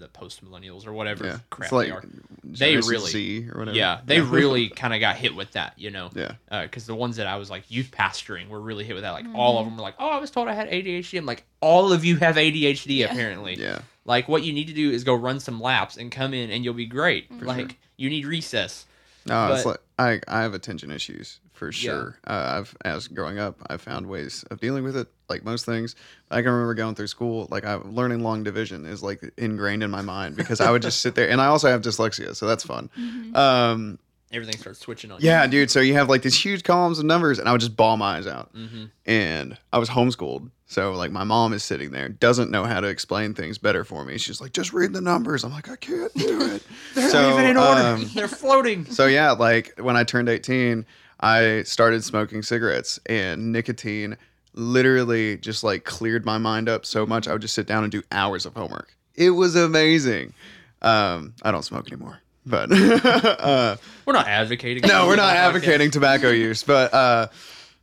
[0.00, 1.24] the post millennials or whatever.
[1.26, 2.04] Yeah, crap it's like they are.
[2.52, 3.76] Generation really- Z or whatever.
[3.76, 6.10] Yeah, they really kind of got hit with that, you know.
[6.14, 6.32] yeah.
[6.50, 9.12] Uh, because the ones that I was like youth pastoring were really hit with that.
[9.12, 9.36] Like mm-hmm.
[9.36, 11.92] all of them were like, "Oh, I was told I had ADHD." I'm like, "All
[11.92, 13.06] of you have ADHD Yeah.
[13.12, 13.80] apparently." Yeah.
[14.04, 16.64] Like what you need to do is go run some laps and come in, and
[16.64, 17.26] you'll be great.
[17.26, 17.38] Mm-hmm.
[17.38, 17.78] For like sure.
[17.96, 18.86] you need recess.
[19.30, 22.18] No, it's like I I have attention issues for sure.
[22.26, 25.08] Uh, I've as growing up, I found ways of dealing with it.
[25.28, 25.94] Like most things,
[26.30, 27.46] I can remember going through school.
[27.50, 31.00] Like I learning long division is like ingrained in my mind because I would just
[31.00, 32.90] sit there, and I also have dyslexia, so that's fun.
[33.34, 33.98] Um,
[34.32, 35.18] Everything starts switching on.
[35.20, 35.70] yeah, dude.
[35.72, 38.16] So you have like these huge columns of numbers, and I would just bawl my
[38.18, 38.54] eyes out.
[38.54, 38.84] Mm-hmm.
[39.06, 42.86] And I was homeschooled, so like my mom is sitting there, doesn't know how to
[42.86, 44.18] explain things better for me.
[44.18, 45.42] She's like, just read the numbers.
[45.42, 46.62] I'm like, I can't do it.
[46.94, 47.80] They're So, even in order.
[47.80, 48.84] um, They're floating.
[48.84, 50.86] So yeah, like when I turned 18,
[51.18, 54.16] I started smoking cigarettes and nicotine
[54.54, 57.90] literally just like cleared my mind up so much I would just sit down and
[57.92, 58.96] do hours of homework.
[59.14, 60.34] It was amazing.
[60.82, 62.20] Um, I don't smoke anymore.
[62.50, 62.70] But
[63.04, 64.82] uh, We're not advocating.
[64.86, 65.38] no, we're not Podcast.
[65.48, 67.28] advocating tobacco use, but uh,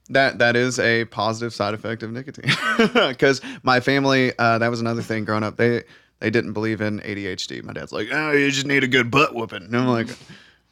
[0.10, 2.52] that that is a positive side effect of nicotine.
[3.08, 5.58] Because my family, uh, that was another thing growing up.
[5.58, 5.84] They
[6.20, 7.64] they didn't believe in ADHD.
[7.64, 9.64] My dad's like, oh, you just need a good butt whooping.
[9.64, 10.08] And I'm like,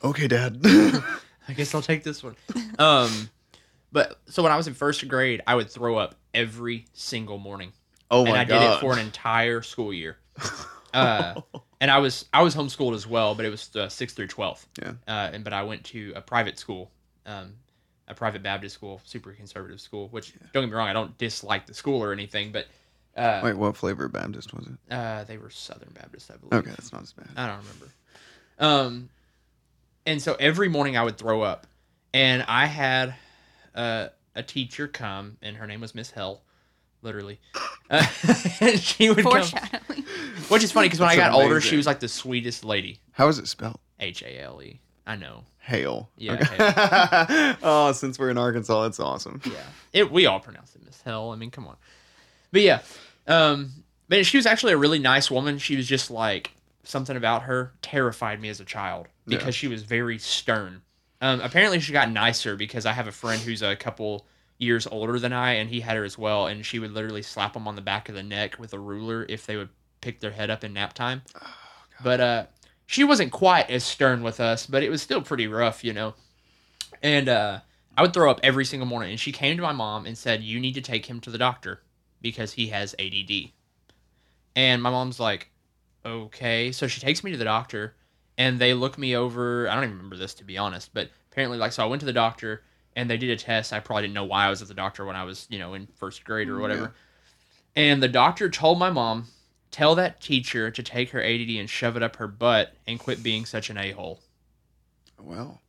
[0.03, 0.59] okay, dad.
[1.47, 2.35] I guess I'll take this one.
[2.79, 3.29] Um,
[3.91, 7.71] but so when I was in first grade, I would throw up every single morning.
[8.11, 8.31] oh my god!
[8.31, 8.59] and I god.
[8.59, 10.17] did it for an entire school year.
[10.93, 11.41] Uh,
[11.85, 14.65] and I was I was homeschooled as well, but it was uh, sixth through twelfth.
[14.81, 14.93] Yeah.
[15.07, 16.89] Uh, and but I went to a private school,
[17.27, 17.53] um,
[18.07, 20.07] a private Baptist school, super conservative school.
[20.07, 22.65] Which don't get me wrong, I don't dislike the school or anything, but
[23.15, 24.73] uh, Wait, what flavor Baptist was it?
[24.91, 26.53] uh, they were Southern Baptist, I believe.
[26.53, 27.27] Okay, that's not as bad.
[27.37, 27.91] I don't remember.
[28.57, 29.09] Um,
[30.07, 31.67] and so every morning I would throw up,
[32.15, 33.13] and I had
[33.75, 36.41] uh, a teacher come, and her name was Miss Hell,
[37.05, 37.39] literally.
[37.89, 38.01] Uh,
[38.77, 40.03] she would come, Foreshadowing.
[40.49, 42.99] which is funny because when I That's got older, she was like the sweetest lady.
[43.13, 43.79] How is it spelled?
[43.99, 44.81] H A L E.
[45.07, 45.43] I know.
[45.59, 46.09] Hail.
[46.17, 47.55] Yeah, Okay.
[47.63, 49.39] oh, since we're in Arkansas, that's awesome.
[49.45, 49.53] Yeah.
[49.93, 51.31] It we all pronounce it Miss Hell.
[51.31, 51.77] I mean, come on.
[52.51, 52.81] But yeah.
[53.27, 53.71] Um
[54.09, 55.57] but she was actually a really nice woman.
[55.57, 56.51] She was just like
[56.83, 59.51] something about her terrified me as a child because Yeah.
[59.51, 60.81] she was very stern.
[61.21, 64.25] Um apparently she got nicer because I have a friend who's a couple
[64.57, 67.53] years older than I and he had her as well and she would literally slap
[67.53, 69.69] them on the back of the neck with a ruler if they would
[70.01, 71.23] pick their head up in nap time.
[72.03, 72.45] but uh
[72.85, 76.13] she wasn't quite as stern with us, but it was still pretty rough, you know.
[77.01, 77.59] And uh,
[77.97, 79.11] I would throw up every single morning.
[79.11, 81.37] And she came to my mom and said, You need to take him to the
[81.37, 81.81] doctor
[82.21, 83.51] because he has ADD.
[84.55, 85.49] And my mom's like,
[86.05, 86.71] Okay.
[86.71, 87.95] So she takes me to the doctor
[88.37, 89.67] and they look me over.
[89.67, 92.05] I don't even remember this to be honest, but apparently, like, so I went to
[92.05, 92.63] the doctor
[92.95, 93.73] and they did a test.
[93.73, 95.73] I probably didn't know why I was at the doctor when I was, you know,
[95.73, 96.93] in first grade or whatever.
[97.75, 99.27] And the doctor told my mom,
[99.71, 103.21] Tell that teacher to take her ADD and shove it up her butt and quit
[103.21, 104.21] being such an a hole.
[105.19, 105.61] Well,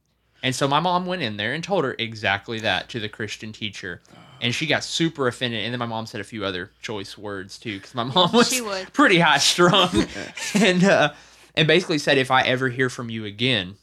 [0.44, 3.52] And so my mom went in there and told her exactly that to the Christian
[3.52, 4.02] teacher.
[4.40, 5.64] And she got super offended.
[5.64, 8.60] And then my mom said a few other choice words too, because my mom was
[8.92, 9.88] pretty high strung.
[10.54, 11.12] and uh,
[11.56, 13.76] and basically said, if I ever hear from you again,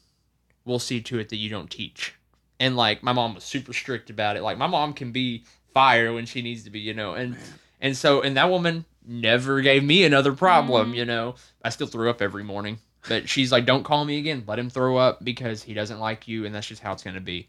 [0.64, 2.14] we'll see to it that you don't teach.
[2.64, 4.42] And like my mom was super strict about it.
[4.44, 7.14] Like my mom can be fire when she needs to be, you know.
[7.14, 7.36] And
[7.82, 11.36] and so and that woman never gave me another problem, you know.
[11.64, 12.78] I still threw up every morning.
[13.10, 14.44] But she's like, don't call me again.
[14.48, 17.20] Let him throw up because he doesn't like you, and that's just how it's gonna
[17.36, 17.48] be.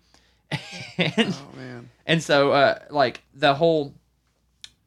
[0.98, 1.88] and oh man.
[2.07, 3.94] and so uh, like the whole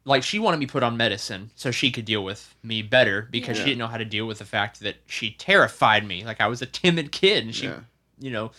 [0.05, 3.57] like she wanted me put on medicine so she could deal with me better because
[3.57, 3.63] Yeah.
[3.63, 6.23] she didn't know how to deal with the fact that she terrified me.
[6.25, 7.79] Like I was a timid kid, and she, Yeah.
[8.19, 8.51] you know,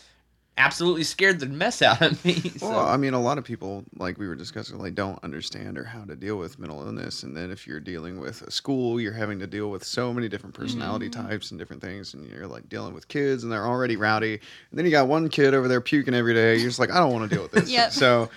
[0.58, 2.34] absolutely scared the mess out of me.
[2.58, 2.68] So.
[2.70, 5.84] Well, I mean, a lot of people, like we were discussing, like don't understand or
[5.84, 7.22] how to deal with mental illness.
[7.22, 10.28] And then if you're dealing with a school, you're having to deal with so many
[10.28, 11.28] different personality Mm-hmm.
[11.28, 12.14] types and different things.
[12.14, 14.34] And you're like dealing with kids, and they're already rowdy.
[14.34, 16.56] And then you got one kid over there puking every day.
[16.56, 17.70] You're just like, I don't want to deal with this.
[17.78, 17.92] Yep.
[17.92, 18.28] So,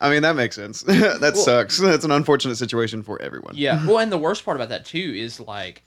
[0.00, 0.82] I mean, that makes sense.
[0.82, 1.78] that sucks.
[1.78, 3.54] That's an unfortunate situation for everyone.
[3.56, 3.86] Yeah.
[3.86, 5.82] Well, and the worst part about that too is like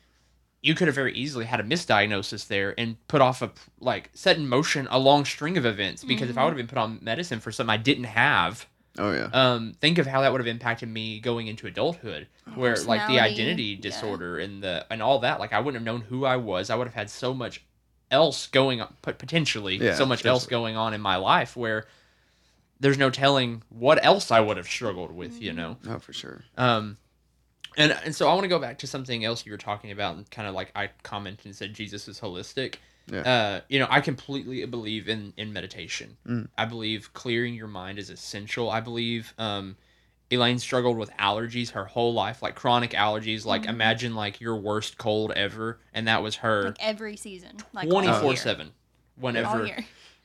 [0.63, 4.37] you could have very easily had a misdiagnosis there and put off a like set
[4.37, 6.99] in motion a long string of events because if I would have been put on
[7.01, 8.65] medicine for something I didn't have,
[8.97, 9.29] Oh yeah.
[9.33, 13.17] um, think of how that would have impacted me going into adulthood, where like the
[13.17, 13.81] Personality, identity yeah.
[13.81, 15.39] disorder and the and all that.
[15.39, 16.69] Like I wouldn't have known who I was.
[16.69, 17.61] I would have had so much
[18.09, 21.87] else going on, pot- potentially Yeah, so much else going on in my life where
[22.79, 25.41] there's no telling what else I would have struggled with.
[25.41, 25.77] You know.
[25.89, 26.43] oh, for sure.
[26.57, 26.97] Um,
[27.77, 30.15] and and so I want to go back to something else you were talking about,
[30.15, 32.75] and kind of like I commented and said Jesus is holistic.
[33.11, 33.19] Yeah.
[33.19, 36.17] Uh, you know, I completely believe in in meditation.
[36.27, 36.49] Mm.
[36.57, 38.69] I believe clearing your mind is essential.
[38.69, 39.75] I believe um,
[40.31, 43.45] Elaine struggled with allergies her whole life, like chronic allergies.
[43.45, 47.57] Like imagine like your worst cold ever, and that was her Like every season.
[47.73, 48.37] Like twenty all four year.
[48.37, 48.71] seven.
[49.15, 49.69] Whenever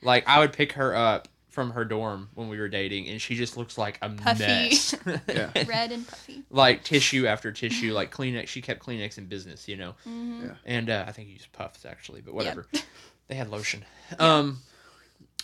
[0.01, 1.27] like I would pick her up
[1.59, 4.39] from her dorm when we were dating, and she just looks like a Puffy.
[4.43, 4.95] mess.
[5.27, 5.51] Yeah.
[5.67, 6.43] Red and puffy.
[6.49, 8.47] like tissue after tissue, like Kleenex.
[8.47, 9.91] She kept Kleenex in business, you know.
[10.07, 10.45] Mm-hmm.
[10.45, 10.51] Yeah.
[10.65, 12.65] And uh, I think he used puffs actually, but whatever.
[13.27, 13.83] They had lotion.
[14.17, 14.59] Um,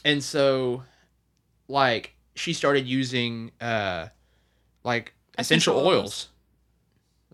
[0.06, 0.84] and so,
[1.68, 4.08] like, she started using uh,
[4.86, 6.04] like essential, Essential oils.
[6.04, 6.28] oils.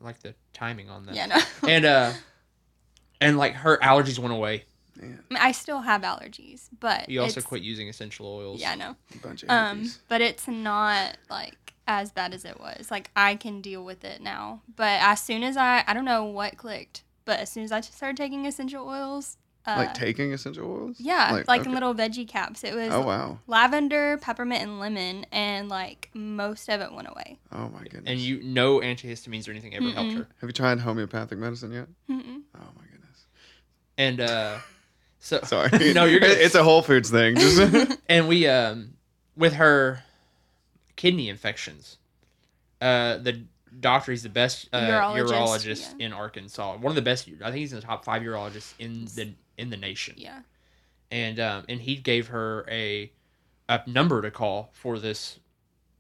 [0.01, 1.15] I like the timing on that.
[1.15, 1.39] Yeah, no.
[1.69, 2.11] And uh,
[3.21, 4.65] and like her allergies went away.
[4.99, 8.59] Man, I, mean, I still have allergies, but You also quit using essential oils.
[8.61, 8.95] Yeah, I know.
[9.15, 9.97] a bunch of Um, hippies.
[10.07, 12.91] but it's not like as bad as it was.
[12.91, 14.61] Like I can deal with it now.
[14.75, 17.81] But as soon as I, I don't know what clicked, but as soon as I
[17.81, 20.97] started taking essential oils, uh, like taking essential oils.
[20.99, 21.73] yeah, like, in okay.
[21.73, 22.63] little veggie caps.
[22.63, 23.39] It was Oh wow.
[23.47, 27.37] lavender, peppermint, and lemon, and like most of it went away.
[27.51, 28.03] Oh my goodness.
[28.07, 30.17] And you no antihistamines or anything ever helped Mm-mm.
[30.17, 30.27] her.
[30.39, 31.87] have you tried homeopathic medicine yet?
[32.09, 32.41] Mm-mm.
[32.55, 33.25] Oh my goodness.
[33.97, 34.57] And uh,
[35.21, 35.93] so Sorry.
[35.93, 36.37] no, you're good.
[36.37, 37.37] It's a Whole Foods thing.
[38.09, 38.95] And we um
[39.37, 40.03] with her
[40.97, 41.97] kidney infections
[42.81, 43.43] uh the
[43.79, 46.05] doctor he's the best uh, urologist, Urologist, yeah.
[46.07, 49.05] in arkansas one of the best i think he's in the top five urologists in
[49.15, 50.41] the in the nation Yeah.
[51.09, 53.11] and um and he gave her a
[53.69, 55.39] a number to call for this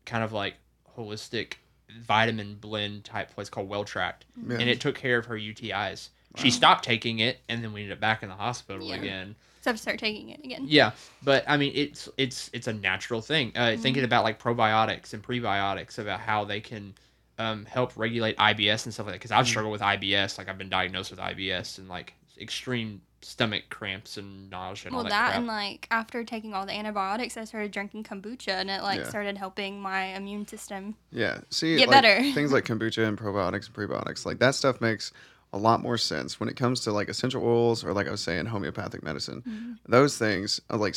[0.05, 0.55] kind of like
[0.97, 1.53] holistic
[2.01, 4.57] vitamin blend type place called well tracked Yeah.
[4.59, 7.97] and it took care of her utis She stopped taking it, and then we ended
[7.97, 8.95] up back in the hospital Yeah.
[8.95, 9.35] again.
[9.61, 10.65] So I have to start taking it again.
[10.67, 13.51] Yeah, but I mean, it's it's it's a natural thing.
[13.55, 13.81] Uh, Mm-hmm.
[13.81, 16.95] Thinking about like probiotics and prebiotics, about how they can
[17.37, 19.19] um, help regulate IBS and stuff like that.
[19.19, 19.39] Because Mm-hmm.
[19.39, 24.17] I've struggled with IBS, like I've been diagnosed with IBS and like extreme stomach cramps
[24.17, 25.37] and nausea and Well, all that, that, crap.
[25.37, 29.09] and like after taking all the antibiotics, I started drinking kombucha, and it like Yeah.
[29.09, 30.95] started helping my immune system.
[31.11, 31.41] Yeah.
[31.51, 32.23] See, Get like, better.
[32.33, 35.11] things like kombucha and probiotics and prebiotics, like that stuff makes
[35.53, 38.21] a lot more sense when it comes to like essential oils or like I was
[38.21, 39.43] saying, homeopathic medicine.
[39.47, 39.71] Mm-hmm.
[39.91, 40.95] Those things, like,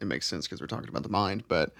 [0.00, 1.72] it makes sense because we're talking about the mind, but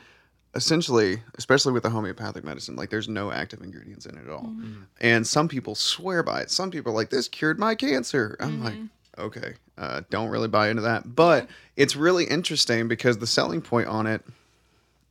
[0.54, 4.44] essentially, especially with the homeopathic medicine, like there's no active ingredients in it at all.
[4.44, 4.82] Mm-hmm.
[5.00, 6.50] And some people swear by it.
[6.50, 8.36] Some people are like, this cured my cancer.
[8.40, 9.20] I'm like, Mm-hmm.
[9.22, 11.14] okay, uh, don't really buy into that.
[11.14, 14.22] But it's really interesting because the selling point on it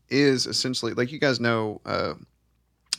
[0.09, 2.13] is essentially like you guys know uh,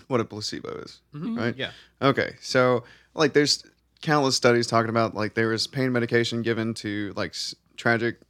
[0.09, 1.57] what a placebo is, right?
[1.57, 1.71] yeah,
[2.01, 3.65] Okay, so like there's
[4.03, 8.21] countless studies talking about like there was pain medication given to like s- tragic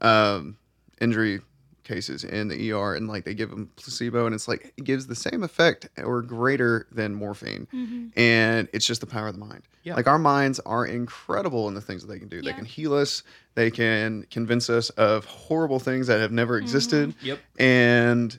[0.00, 0.56] um,
[1.00, 1.40] injury
[1.82, 5.06] cases in the ER, and like they give them placebo, and it's like it gives
[5.06, 9.62] the same effect or greater than morphine, and it's just the power of the mind.
[9.82, 9.94] Yeah.
[9.94, 12.40] Like our minds are incredible in the things that they can do.
[12.40, 13.22] They can heal us.
[13.54, 17.14] They can convince us of horrible things that have never existed.
[17.20, 17.38] yep.
[17.58, 18.38] And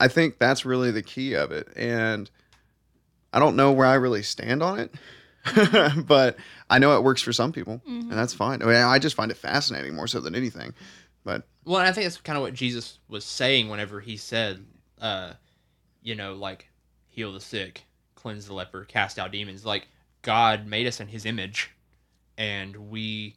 [0.00, 1.68] I think that's really the key of it.
[1.76, 2.30] And
[3.34, 4.94] I don't know where I really stand on it,
[6.06, 6.36] but
[6.68, 8.62] I know it works for some people, and that's fine.
[8.62, 10.74] I, mean, I just find it fascinating more so than anything.
[11.24, 14.64] But Well, and I think that's kind of what Jesus was saying whenever he said,
[15.00, 15.32] uh,
[16.02, 16.68] you know, like
[17.08, 17.84] heal the sick,
[18.14, 19.64] cleanse the leper, cast out demons.
[19.64, 19.88] Like
[20.22, 21.70] God made us in His image,
[22.38, 23.36] and we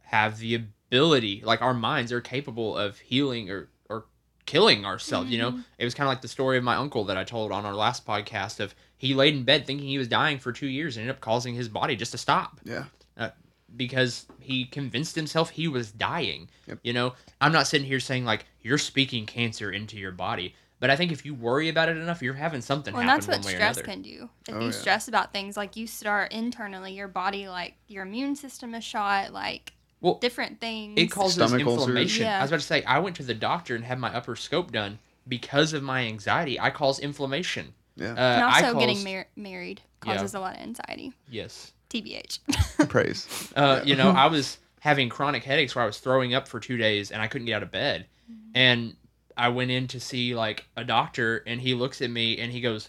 [0.00, 4.04] have the ability, like our minds are capable of healing or or
[4.44, 5.30] killing ourselves.
[5.30, 7.52] You know, it was kind of like the story of my uncle that I told
[7.52, 10.68] on our last podcast of he laid in bed thinking he was dying for two
[10.68, 12.84] years and ended up causing his body just to stop yeah,
[13.16, 13.30] uh,
[13.76, 16.48] because he convinced himself he was dying.
[16.68, 16.78] Yep.
[16.84, 20.88] You know, I'm not sitting here saying like you're speaking cancer into your body, but
[20.88, 23.38] I think if you worry about it enough, you're having something Well, and happen that's
[23.38, 24.30] what way stress can do.
[24.48, 24.70] If Oh, you yeah.
[24.70, 29.32] stress about things, like you start internally, your body, like your immune system is shot,
[29.32, 30.94] like Well, different things.
[30.96, 32.26] It causes Stomach inflammation.
[32.26, 32.38] Yeah.
[32.38, 34.70] I was about to say I went to the doctor and had my upper scope
[34.70, 36.60] done because of my anxiety.
[36.60, 37.74] I cause inflammation.
[37.96, 40.14] Yeah, Uh, and I also getting mar- married Yeah.
[40.16, 41.12] causes a lot of anxiety.
[41.30, 41.72] Yes.
[41.90, 42.38] TBH.
[42.88, 43.52] praise.
[43.54, 46.76] Uh, you know, I was having chronic headaches where I was throwing up for two
[46.76, 48.06] days and I couldn't get out of bed.
[48.54, 48.96] And
[49.36, 52.60] I went in to see like a doctor and he looks at me and he
[52.60, 52.88] goes,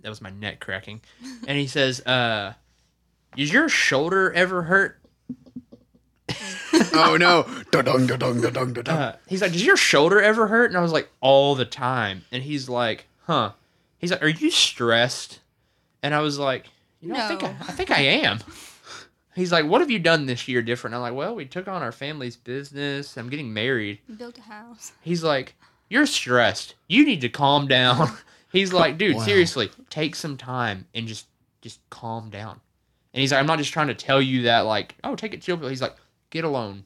[0.00, 1.00] that was my neck cracking.
[1.46, 2.54] And he says, uh,
[3.36, 4.98] does your shoulder ever hurt?
[6.94, 7.46] oh no!
[7.70, 8.96] Da-dung, da-dung, da-dung, da-dung.
[8.96, 10.70] Uh, he's like, does your shoulder ever hurt?
[10.70, 12.24] And I was like, all the time.
[12.32, 13.52] And he's like, huh.
[13.98, 15.40] He's like, are you stressed?
[16.02, 16.66] And I was like,
[17.00, 17.56] you know, I think I, No.
[17.60, 18.38] I think I am.
[19.34, 20.94] He's like, what have you done this year different?
[20.94, 23.16] I'm like, well, we took on our family's business.
[23.16, 24.00] I'm getting married.
[24.18, 24.92] Built a house.
[25.00, 25.54] He's like,
[25.88, 26.74] you're stressed.
[26.88, 28.10] You need to calm down.
[28.52, 29.22] He's like, dude, Wow.
[29.22, 31.26] seriously, take some time and just
[31.62, 32.60] just calm down.
[33.14, 35.40] And he's like, I'm not just trying to tell you that, like, oh, take it
[35.42, 35.56] chill.
[35.56, 35.68] pill.
[35.68, 35.96] He's like,
[36.30, 36.84] get alone,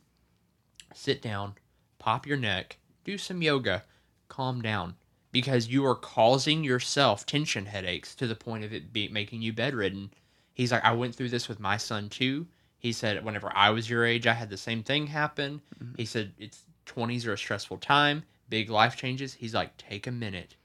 [0.94, 1.54] sit down,
[1.98, 3.82] pop your neck, do some yoga,
[4.28, 4.94] calm down,
[5.42, 9.52] because you are causing yourself tension headaches to the point of it be making you
[9.52, 10.10] bedridden.
[10.54, 12.46] He's like, I went through this with my son too.
[12.78, 15.60] He said, whenever I was your age, I had the same thing happen.
[15.98, 19.34] He said, it's 20s are a stressful time, big life changes.
[19.34, 20.56] He's like, take a minute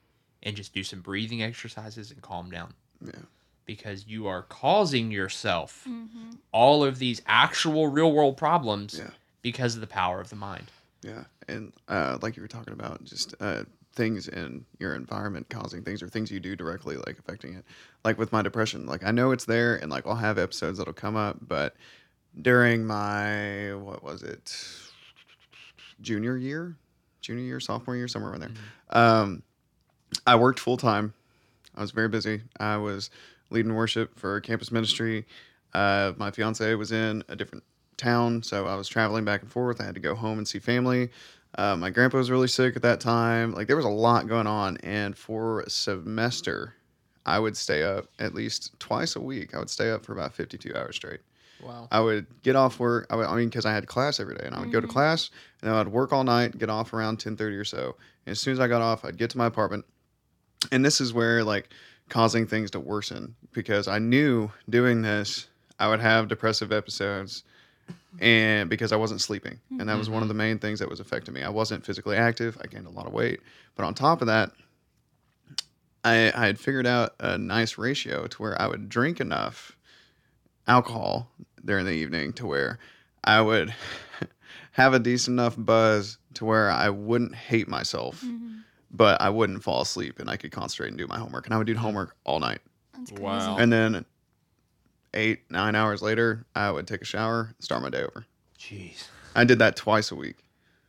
[0.43, 2.73] and just do some breathing exercises and calm down
[3.05, 3.23] Yeah.
[3.65, 6.29] because you are causing yourself Mm-hmm.
[6.53, 9.09] all of these actual real world problems Yeah.
[9.41, 10.67] because of the power of the mind.
[11.03, 13.63] Yeah, and uh, like you were talking about, just uh,
[13.93, 17.65] things in your environment causing things, or things you do directly, like affecting it.
[18.03, 20.93] Like with my depression, like I know it's there, and like I'll have episodes that'll
[20.93, 21.75] come up, but
[22.41, 24.55] during my what was it,
[26.01, 26.77] junior year,
[27.21, 28.51] junior year, sophomore year, somewhere around there,
[28.89, 29.43] um,
[30.25, 31.13] I worked full time.
[31.75, 32.41] I was very busy.
[32.59, 33.09] I was
[33.49, 35.25] leading worship for campus ministry.
[35.73, 37.63] Uh, my fiance was in a different
[37.97, 39.79] town, so I was traveling back and forth.
[39.79, 41.09] I had to go home and see family.
[41.55, 43.53] Uh, my grandpa was really sick at that time.
[43.53, 46.75] Like there was a lot going on, and for a semester,
[47.25, 49.53] I would stay up at least twice a week.
[49.53, 51.19] I would stay up for about fifty-two hours straight.
[51.61, 51.87] Wow.
[51.91, 53.05] I would get off work.
[53.11, 54.87] I, would, I mean, because I had class every day, and I would go to
[54.87, 55.29] class,
[55.61, 57.95] and then I'd work all night, get off around ten thirty or so.
[58.25, 59.85] And as soon as I got off, I'd get to my apartment,
[60.71, 61.69] and this is where like
[62.09, 65.47] causing things to worsen because I knew doing this,
[65.79, 67.43] I would have depressive episodes,
[68.19, 70.99] and because I wasn't sleeping, and that was one of the main things that was
[70.99, 71.43] affecting me.
[71.43, 72.57] I wasn't physically active.
[72.61, 73.39] I gained a lot of weight,
[73.75, 74.51] but on top of that,
[76.03, 79.77] I, I had figured out a nice ratio to where I would drink enough
[80.67, 81.29] alcohol
[81.63, 82.79] during the evening to where
[83.23, 83.73] I would
[84.73, 88.47] have a decent enough buzz to where I wouldn't hate myself, Mm-hmm.
[88.91, 91.45] but I wouldn't fall asleep and I could concentrate and do my homework.
[91.45, 92.59] And I would do homework all night.
[92.93, 93.23] That's crazy.
[93.23, 93.57] Wow.
[93.57, 94.05] And then
[95.13, 98.25] eight, nine hours later, I would take a shower, start my day over.
[98.59, 99.07] Jeez.
[99.35, 100.37] I did that twice a week.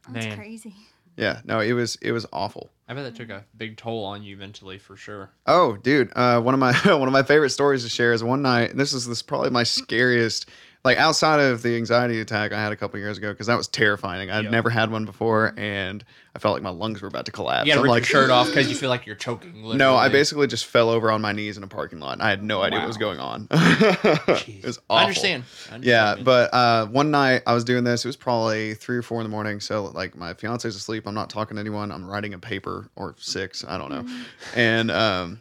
[0.09, 0.37] That's Man.
[0.37, 0.75] crazy.
[1.17, 2.71] Yeah, no, it was it was awful.
[2.89, 5.31] I bet that took a big toll on you mentally for sure.
[5.47, 8.43] Oh, dude, uh, one of my one of my favorite stories to share is one
[8.43, 8.77] night.
[8.77, 10.49] This is this is probably my scariest,
[10.85, 13.69] like outside of the anxiety attack I had a couple years ago because that was
[13.69, 14.31] terrifying.
[14.31, 14.51] I'd Yeah.
[14.51, 16.05] never had one before, and
[16.35, 17.67] I felt like my lungs were about to collapse.
[17.67, 19.55] You gotta I'm rip like, your shirt off because you feel like you're choking.
[19.55, 19.77] Literally.
[19.77, 22.15] No, I basically just fell over on my knees in a parking lot.
[22.15, 23.47] and I had no idea what was going on.
[23.53, 24.97] It was awful.
[24.97, 25.45] I understand.
[25.71, 26.25] I understand, Yeah, man.
[26.25, 28.05] but uh, one night I was doing this.
[28.05, 29.61] It was probably three or four in the morning.
[29.61, 31.07] So like my fiance's asleep.
[31.07, 31.93] I'm not talking to anyone.
[31.93, 33.65] I'm writing a paper or six.
[33.67, 34.07] I don't know.
[34.57, 35.41] And um,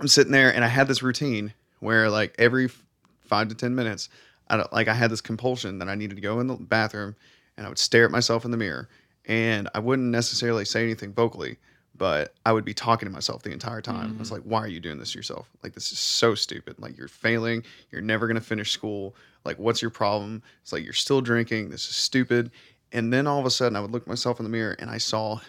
[0.00, 2.82] I'm sitting there, and I had this routine where like every f-
[3.26, 4.08] five to ten minutes,
[4.48, 7.16] I don't, like I had this compulsion that I needed to go in the bathroom,
[7.56, 8.88] and I would stare at myself in the mirror,
[9.26, 11.58] and I wouldn't necessarily say anything vocally.
[11.94, 14.14] But I would be talking to myself the entire time.
[14.16, 14.36] I was mm-hmm.
[14.36, 15.50] like, "Why are you doing this to yourself?
[15.62, 16.76] Like, this is so stupid.
[16.78, 17.62] Like, you're failing.
[17.90, 19.14] You're never gonna finish school.
[19.44, 20.42] Like, what's your problem?
[20.62, 21.68] It's like you're still drinking.
[21.70, 22.50] This is stupid."
[22.92, 24.98] And then all of a sudden, I would look myself in the mirror, and I
[24.98, 25.40] saw.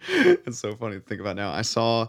[0.08, 1.50] it's so funny to think about now.
[1.52, 2.08] I saw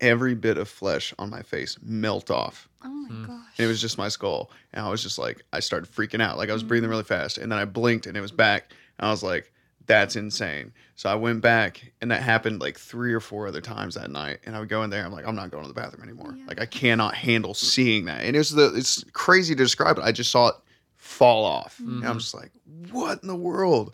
[0.00, 2.68] every bit of flesh on my face melt off.
[2.84, 3.24] Oh my Hmm.
[3.24, 3.44] gosh.
[3.58, 4.50] And it was just my skull.
[4.72, 6.36] And I was just like, I started freaking out.
[6.38, 7.38] Like I was breathing really fast.
[7.38, 8.72] And then I blinked and it was back.
[8.98, 9.52] And I was like,
[9.86, 10.72] that's insane.
[10.94, 14.38] So I went back and that happened like three or four other times that night.
[14.46, 15.04] And I would go in there.
[15.04, 16.34] I'm like, I'm not going to the bathroom anymore.
[16.36, 16.44] Yeah.
[16.46, 18.22] Like I cannot handle seeing that.
[18.22, 20.04] And it was the, it's crazy to describe it.
[20.04, 20.54] I just saw it
[20.96, 21.78] fall off.
[21.80, 22.52] And I'm just like,
[22.92, 23.92] what in the world?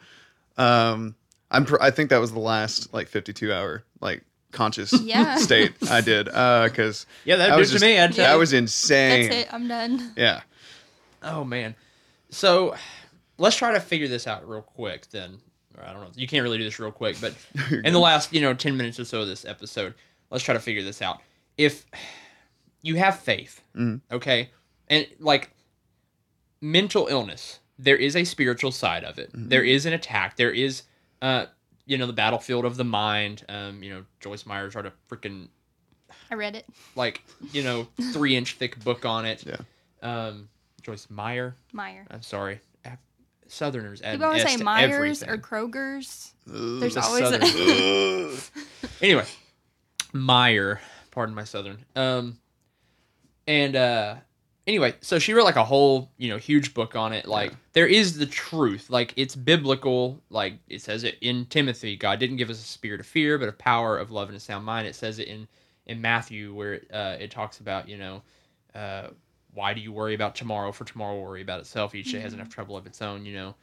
[0.59, 1.15] Um,
[1.51, 4.23] I'm, pr- I think that was the last like 52 hour, like
[4.53, 5.37] conscious Yeah.
[5.37, 6.29] state I did.
[6.29, 7.99] Uh, cause yeah, that I did was to just- me.
[7.99, 8.39] I'd tell that you.
[8.39, 9.29] was insane.
[9.31, 9.53] That's it.
[9.55, 10.13] I'm done.
[10.17, 10.41] Yeah.
[11.23, 11.75] Oh man.
[12.31, 12.75] So
[13.39, 15.39] let's try to figure this out real quick then.
[15.77, 16.11] Or I don't know.
[16.15, 17.35] You can't really do this real quick, but
[17.85, 19.95] in the last, you know, 10 minutes or so of this episode,
[20.31, 21.21] let's try to figure this out.
[21.57, 21.87] If
[22.83, 24.01] you have faith, Mhm.
[24.11, 24.51] okay?
[24.89, 25.51] And like
[26.61, 29.31] mental illness, there is a spiritual side of it.
[29.33, 30.37] There is an attack.
[30.37, 30.83] There is
[31.23, 31.47] uh
[31.89, 33.45] you know, the battlefield of the mind.
[33.49, 35.49] Um, you know, Joyce Meyer wrote a freaking
[36.31, 36.67] I read it.
[36.95, 37.23] like,
[37.53, 39.45] you know, three inch thick book on it.
[39.45, 39.57] Yeah.
[40.03, 40.49] Um
[40.83, 41.57] Joyce Meyer.
[41.73, 42.07] Meyer.
[42.11, 42.61] I'm sorry.
[43.51, 45.29] Southerners add People always S say Myers everything.
[45.31, 46.35] or Kroger's.
[46.49, 46.81] Ugh.
[46.81, 48.31] There's The always a.
[49.03, 49.25] Anyway,
[50.13, 50.81] Meyer,
[51.11, 51.79] pardon my Southern.
[51.97, 52.39] Um,
[53.47, 54.17] and uh,
[54.69, 57.27] anyway, so she wrote like a whole, you know, huge book on it.
[57.27, 60.21] Like there is the truth, like it's biblical.
[60.31, 61.97] Like it says it in Timothy.
[61.97, 64.41] God didn't give us a spirit of fear, but of power, of love, and a
[64.41, 64.87] sound mind.
[64.87, 65.49] It says it in
[65.87, 68.23] in Matthew where it, uh, it talks about, you know,
[68.75, 69.09] uh,
[69.55, 70.71] why do you worry about tomorrow?
[70.71, 71.95] For tomorrow will worry about itself.
[71.95, 73.25] Each day has enough trouble of its own.
[73.25, 73.55] You know,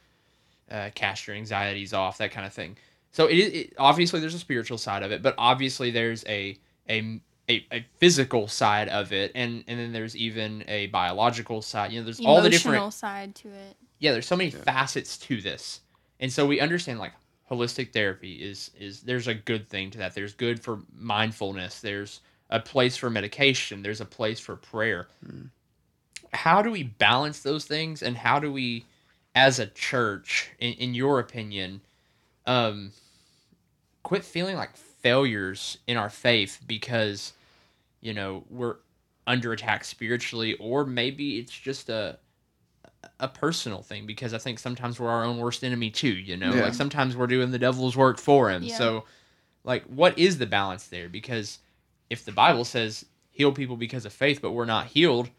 [0.70, 2.76] uh, cast your anxieties off, that kind of thing.
[3.12, 7.20] So it, it obviously there's a spiritual side of it, but obviously there's a a
[7.48, 11.92] a, a physical side of it, and and then there's even a biological side.
[11.92, 13.76] You know, there's all the different side to it.
[13.98, 14.12] yeah.
[14.12, 15.80] There's so many facets to this,
[16.20, 17.12] and so we understand like
[17.50, 20.14] holistic therapy is is there's a good thing to that.
[20.14, 21.80] There's good for mindfulness.
[21.80, 22.20] There's
[22.50, 23.82] a place for medication.
[23.82, 25.08] There's a place for prayer.
[26.32, 28.84] How do we balance those things, and how do we,
[29.34, 31.80] as a church, in, in your opinion,
[32.46, 32.92] um,
[34.02, 34.70] quit feeling like
[35.06, 37.32] failures in our faith because,
[38.00, 38.74] you know, we're
[39.24, 42.18] under attack spiritually, or maybe it's just a
[43.20, 46.52] a personal thing because I think sometimes we're our own worst enemy too, you know?
[46.52, 46.64] Yeah.
[46.64, 48.64] Like sometimes we're doing the devil's work for him.
[48.64, 48.76] Yeah.
[48.76, 49.04] So
[49.62, 51.08] like what is the balance there?
[51.08, 51.60] Because
[52.10, 55.30] if the Bible says heal people because of faith, but we're not healed,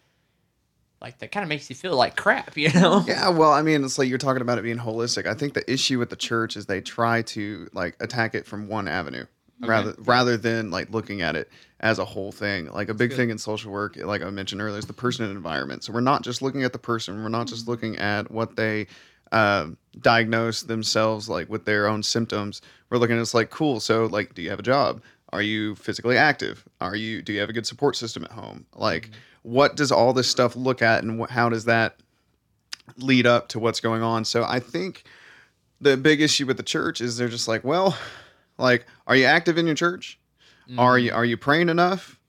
[1.01, 3.03] like that kind of makes you feel like crap, you know?
[3.05, 5.27] Yeah, well, I mean, it's like you're talking about it being holistic.
[5.27, 8.69] I think the issue with the church is they try to like attack it from
[8.69, 9.25] one avenue
[9.59, 11.49] rather rather than like looking at it
[11.79, 12.71] as a whole thing.
[12.71, 15.35] Like a big thing in social work, like I mentioned earlier, is the person and
[15.35, 15.83] environment.
[15.83, 17.21] So we're not just looking at the person.
[17.21, 18.87] We're not just looking at what they
[19.31, 22.61] um, diagnose themselves like with their own symptoms.
[22.89, 23.79] We're looking at it's like cool.
[23.79, 25.01] So like, do you have a job?
[25.33, 26.63] Are you physically active?
[26.79, 27.21] Are you?
[27.21, 28.65] Do you have a good support system at home?
[28.75, 29.09] Like,
[29.43, 31.97] what does all this stuff look at, and wh- how does that
[32.97, 34.25] lead up to what's going on.
[34.25, 35.03] So I think
[35.81, 37.97] the big issue with the church is they're just like, well,
[38.57, 40.19] like, are you active in your church?
[40.77, 42.19] Are you are you praying enough?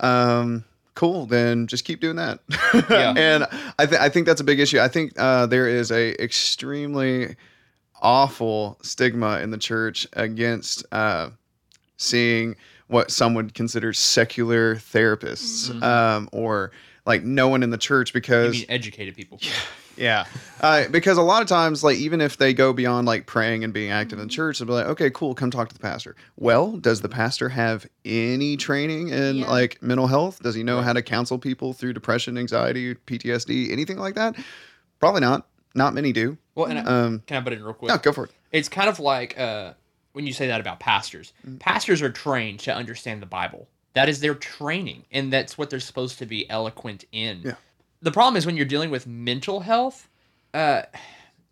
[0.00, 0.64] Um,
[0.94, 1.26] cool.
[1.26, 2.40] Then just keep doing that.
[2.90, 3.14] Yeah.
[3.16, 3.46] and
[3.78, 4.80] I think I think that's a big issue.
[4.80, 7.36] I think uh, there is a extremely
[8.02, 11.30] awful stigma in the church against uh,
[11.96, 12.56] seeing
[12.88, 16.70] what some would consider secular therapists um, or
[17.06, 19.38] like no one in the church You because mean educated people.
[19.96, 20.24] yeah,
[20.60, 23.72] uh, because a lot of times, like even if they go beyond like praying and
[23.72, 26.16] being active in church, they'll be like, okay, cool, come talk to the pastor.
[26.36, 29.50] Well, does the pastor have any training in Yeah.
[29.50, 30.42] like mental health?
[30.42, 30.84] Does he know Right.
[30.84, 34.34] how to counsel people through depression, anxiety, PTSD, anything like that?
[34.98, 35.46] Probably not.
[35.74, 36.38] Not many do.
[36.54, 37.88] Well, and I, Um, can I butt in real quick?
[37.90, 38.30] no, go for it.
[38.52, 39.74] It's kind of like uh,
[40.12, 41.32] when you say that about pastors.
[41.46, 41.58] Mm.
[41.58, 43.68] Pastors are trained to understand the Bible.
[43.94, 47.42] That is their training, and that's what they're supposed to be eloquent in.
[47.44, 47.54] Yeah.
[48.02, 50.08] The problem is when you're dealing with mental health,
[50.52, 50.82] uh,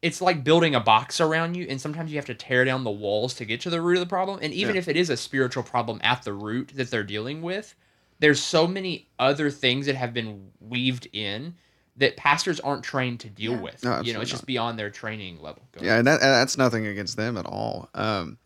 [0.03, 2.91] it's like building a box around you, and sometimes you have to tear down the
[2.91, 4.41] walls to get to the root of the problem.
[4.43, 4.81] And even Yeah.
[4.81, 7.77] if it is a spiritual problem at the root that they're dealing with,
[8.19, 11.55] there's so many other things that have been weaved in
[11.97, 13.61] that pastors aren't trained to deal Yeah.
[13.61, 13.85] with.
[13.85, 14.47] No, you know, it's just not.
[14.47, 15.63] beyond their training level.
[15.73, 17.89] Go Yeah, and, that, and that's nothing against them at all.
[17.95, 18.39] Um,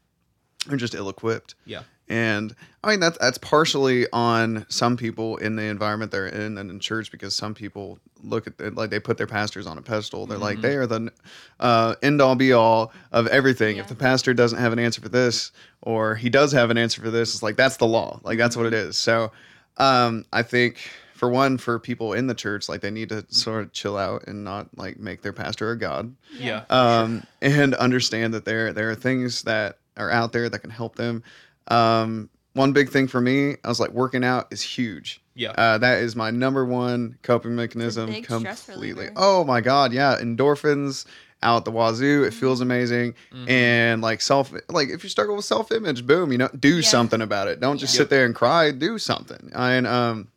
[0.67, 1.55] they're just ill-equipped.
[1.65, 1.83] Yeah.
[2.09, 2.55] And
[2.85, 6.79] I mean that's that's partially on some people in the environment they're in and in
[6.79, 10.25] church because some people look at it like they put their pastors on a pedestal.
[10.27, 10.63] They're like Mhm.
[10.63, 11.13] they are the
[11.59, 13.79] uh, end all be all of everything.
[13.79, 15.51] If the pastor doesn't have an answer for this
[15.83, 18.21] or he does have an answer for this, it's like that's the law.
[18.23, 18.97] Like that's what it is.
[18.97, 19.33] So
[19.79, 20.79] um, I think
[21.15, 24.25] for one, for people in the church, like they need to sort of chill out
[24.29, 26.65] and not like make their pastor a god Yeah.
[26.71, 30.97] um, and understand that there there are things that are out there that can help
[30.97, 31.23] them.
[31.69, 35.21] Um, one big thing for me, I was like, working out is huge.
[35.35, 35.51] Yeah.
[35.51, 38.07] Uh, that is my number one coping mechanism.
[38.11, 38.93] big completely.
[38.93, 39.13] reliever.
[39.17, 41.05] Oh my god, yeah, endorphins
[41.43, 42.25] out the wazoo.
[42.25, 42.71] It feels Mm-hmm.
[42.71, 43.51] amazing, Mhm.
[43.51, 46.89] and like self, like if you struggle with self image, boom, you know, do Yeah.
[46.89, 47.61] something about it.
[47.61, 47.99] Don't just Yeah.
[47.99, 48.71] sit there and cry.
[48.71, 49.51] Do something.
[49.55, 50.29] And um,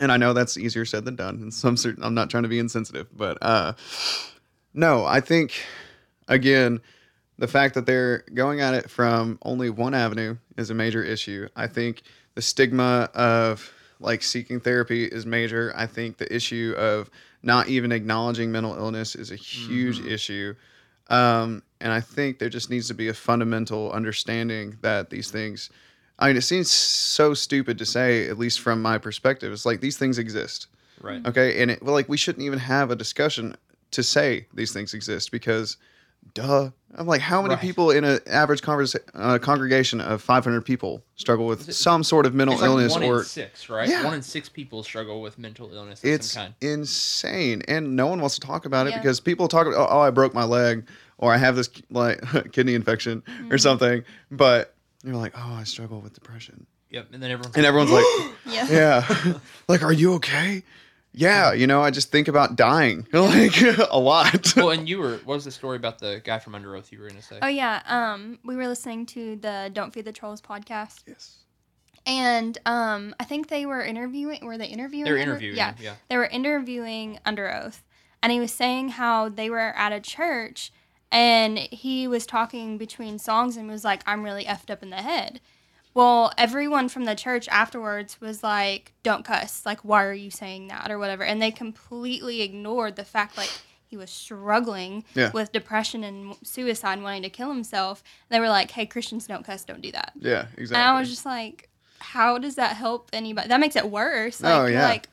[0.00, 1.36] and I know that's easier said than done.
[1.36, 3.74] And some certain, I'm not trying to be insensitive, but uh,
[4.72, 5.52] no, I think
[6.26, 6.80] again,
[7.38, 11.48] the fact that they're going at it from only one avenue is a major issue.
[11.56, 12.02] I think
[12.34, 15.72] the stigma of like seeking therapy is major.
[15.74, 17.10] I think the issue of
[17.42, 20.10] not even acknowledging mental illness is a huge Mhm.
[20.10, 20.54] issue.
[21.08, 25.70] Um, and I think there just needs to be a fundamental understanding that these things.
[26.18, 29.52] I mean, it seems so stupid to say, at least from my perspective.
[29.52, 30.68] It's like these things exist.
[31.00, 31.24] Right.
[31.26, 33.56] Okay, and it, well, like we shouldn't even have a discussion
[33.90, 35.76] to say these things exist because,
[36.32, 36.70] duh.
[36.96, 37.60] I'm like, how many Right.
[37.60, 42.24] people in an average conversa- uh, congregation of 500 people struggle with it- some sort
[42.24, 43.88] of mental It's like illness one or in six, right?
[43.88, 44.04] Yeah.
[44.04, 46.54] One in six people struggle with mental illness of it's some kind.
[46.60, 48.98] insane and no one wants to talk about it Yeah.
[48.98, 50.86] because people talk about oh, i broke my leg
[51.18, 52.20] or i have this like
[52.52, 53.60] kidney infection or Mhm.
[53.60, 57.08] something but you're like oh i struggle with depression Yep.
[57.12, 58.04] And then everyone's and everyone's like
[58.46, 58.68] Yeah.
[58.70, 59.32] yeah
[59.68, 60.62] like are you okay
[61.14, 63.60] yeah you know i just think about dying like
[63.90, 65.16] a lot well, and you were.
[65.24, 66.90] What was the story about the guy from Underoath?
[66.92, 67.38] You were gonna say.
[67.40, 67.82] Oh yeah.
[67.86, 71.38] Um, we were listening to the Don't Feed the Trolls podcast, yes
[72.06, 74.44] and um, I think they were interviewing.
[74.44, 75.04] Were they interviewing?
[75.04, 75.56] They're Under- interviewing.
[75.56, 75.94] Yeah, Yeah.
[76.10, 77.80] they were interviewing Underoath
[78.22, 80.72] and he was saying how they were at a church
[81.12, 84.96] and he was talking between songs and was like i'm really effed up in the
[84.96, 85.40] head
[85.94, 89.64] well everyone from the church afterwards was like don't cuss.
[89.64, 90.90] Like why are you saying that?
[90.90, 91.22] or whatever.
[91.24, 93.50] And they completely ignored the fact like
[93.86, 95.30] he was struggling Yeah.
[95.32, 98.02] with depression and suicide and wanting to kill himself.
[98.28, 99.64] They were like hey christians don't cuss.
[99.64, 100.12] Don't do that.
[100.18, 101.68] Yeah exactly and i was just like
[102.00, 103.48] how does that help anybody?
[103.48, 104.42] That makes it worse.
[104.42, 104.84] Oh, like Oh, yeah.
[104.88, 105.08] like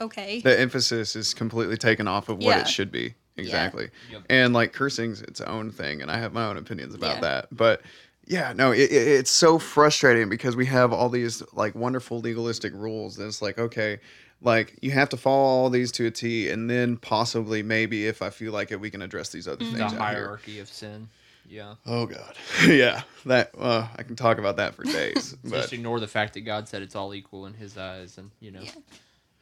[0.00, 0.40] okay.
[0.40, 2.60] The emphasis is completely taken off of what Yeah.
[2.60, 3.14] it should be.
[3.38, 3.90] Exactly.
[4.10, 4.22] Yep.
[4.30, 7.20] and like cursing's its own thing and i have my own opinions about Yeah.
[7.20, 7.48] that.
[7.54, 7.82] But
[8.26, 12.72] yeah no it, it, it's so frustrating because we have all these like wonderful legalistic
[12.74, 13.98] rules and it's like okay
[14.42, 18.22] like you have to follow all these to a t and then possibly maybe if
[18.22, 19.76] i feel like it we can address these other Mhm.
[19.76, 20.00] things The out here.
[20.00, 21.08] hierarchy of sin.
[21.48, 21.74] Yeah.
[21.86, 22.34] oh god
[22.66, 26.34] yeah that uh, i can talk about that for days but just ignore the fact
[26.34, 28.62] that God said it's all equal in His eyes, and you know.
[28.62, 28.70] Yeah.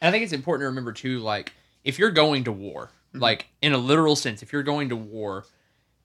[0.01, 1.51] And I think it's important to remember too, like
[1.83, 3.21] if you're going to war, Mm-hmm.
[3.23, 5.45] like in a literal sense, if you're going to war,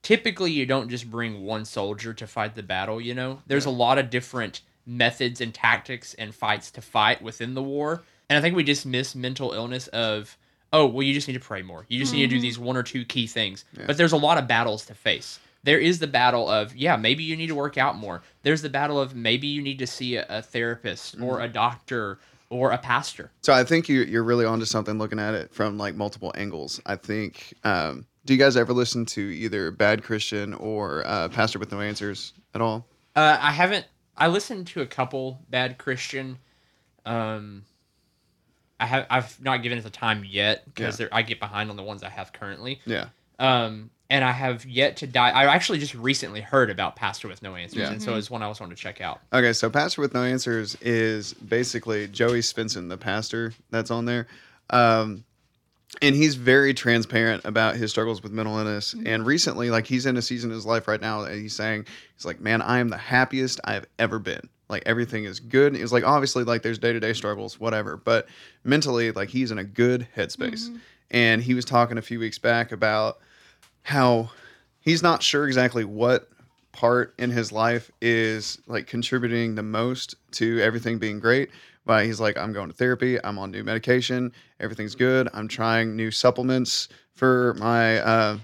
[0.01, 2.99] typically you don't just bring one soldier to fight the battle.
[3.01, 7.53] You know, there's a lot of different methods and tactics and fights to fight within
[7.53, 10.37] the war, and I think we dismiss mental illness of.
[10.73, 11.85] Oh well, you just need to pray more.
[11.89, 12.41] You just need to do Mhm.
[12.43, 13.65] these one or two key things.
[13.77, 13.83] Yeah.
[13.87, 15.37] But there's a lot of battles to face.
[15.63, 18.21] There is the battle of yeah, maybe you need to work out more.
[18.43, 21.41] There's the battle of maybe you need to see a, a therapist or Mm-hmm.
[21.41, 23.31] a doctor or a pastor.
[23.41, 26.79] So I think you you're really onto something looking at it from like multiple angles.
[26.85, 27.53] I think.
[27.65, 31.81] Um, do you guys ever listen to either Bad Christian or uh, Pastor with No
[31.81, 32.85] Answers at all?
[33.15, 33.85] Uh, I haven't.
[34.17, 36.37] I listened to a couple bad Christian.
[37.05, 37.63] Um,
[38.79, 39.07] I have.
[39.09, 41.07] I've not given it the time yet because Yeah.
[41.11, 42.81] I get behind on the ones I have currently.
[42.85, 43.05] Yeah.
[43.39, 45.29] Um, and I have yet to die.
[45.29, 47.91] I actually just recently heard about Pastor with No Answers, Yeah.
[47.91, 49.21] and so it's one I also want to check out.
[49.31, 54.27] Okay, so Pastor with No Answers is basically Joey Svendsen, the pastor that's on there.
[54.69, 55.23] Um,
[56.01, 58.93] and he's very transparent about his struggles with mental illness.
[58.93, 59.07] Mm-hmm.
[59.07, 61.85] And recently, like he's in a season in his life right now, and he's saying,
[62.15, 64.47] he's like, man, I am the happiest I have ever been.
[64.69, 65.75] Like everything is good.
[65.75, 68.27] He's like, obviously, like there's day to day struggles, whatever, but
[68.63, 70.69] mentally, like he's in a good headspace.
[70.69, 70.77] Mm-hmm.
[71.11, 73.19] And he was talking a few weeks back about
[73.83, 74.29] how
[74.79, 76.29] he's not sure exactly what
[76.71, 81.49] part in his life is like contributing the most to everything being great.
[81.85, 83.17] But he's like, I'm going to therapy.
[83.23, 84.31] I'm on new medication.
[84.59, 85.27] Everything's good.
[85.33, 88.37] I'm trying new supplements for my uh,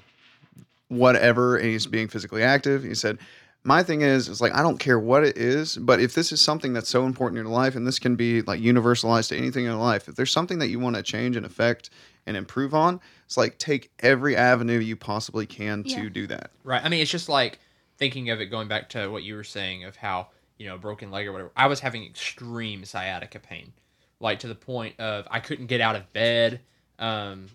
[0.87, 1.57] whatever.
[1.57, 2.83] And he's being physically active.
[2.83, 3.19] He said,
[3.63, 6.39] my thing is, is like, I don't care what it is, but if this is
[6.39, 9.65] something that's so important in your life, and this can be like universalized to anything
[9.65, 11.89] in your life, if there's something that you want to change and affect
[12.25, 16.51] and improve on, it's like take every avenue you possibly can to do that.
[16.63, 16.81] Right.
[16.83, 17.59] I mean, it's just like
[17.97, 20.77] thinking of it going back to what you were saying of how, you know, a
[20.77, 21.51] broken leg or whatever.
[21.55, 23.73] I was having extreme sciatica pain,
[24.19, 26.61] like to the point of I couldn't get out of bed.
[26.99, 27.47] Um,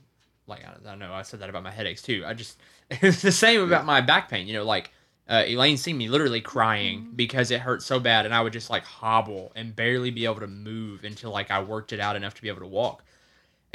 [0.47, 2.25] like, I, I don't know I said that about my headaches too.
[2.27, 2.59] I just,
[2.91, 4.91] it's the same about my back pain, you know, like,
[5.29, 8.71] uh, Elaine seen me literally crying because it hurt so bad, and I would just
[8.71, 12.35] like hobble and barely be able to move until like I worked it out enough
[12.35, 13.05] to be able to walk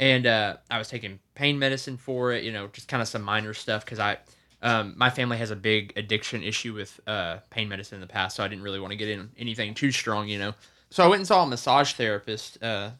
[0.00, 3.22] and uh, I was taking pain medicine for it, you know, just kind of some
[3.22, 4.18] minor stuff because I,
[4.62, 8.36] um, my family has a big addiction issue with uh, pain medicine in the past,
[8.36, 10.54] so I didn't really want to get in anything too strong, you know.
[10.90, 12.90] So I went and saw a massage therapist, uh,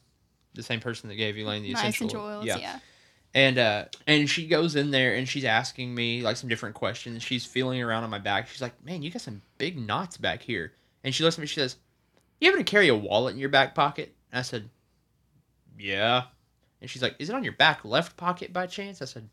[0.53, 2.79] the same person that gave Elaine the My essential, essential oils, yeah.
[3.33, 7.23] and uh, and she goes in there and she's asking me like some different questions.
[7.23, 8.47] She's feeling around on my back.
[8.47, 11.47] She's like, "Man, you got some big knots back here." And she looks at me.
[11.47, 11.75] She says,
[12.39, 14.69] "You happen to carry a wallet in your back pocket?" And I said,
[15.77, 16.23] "Yeah."
[16.79, 19.27] And she's like, "Is it on your back left pocket by chance?" I said,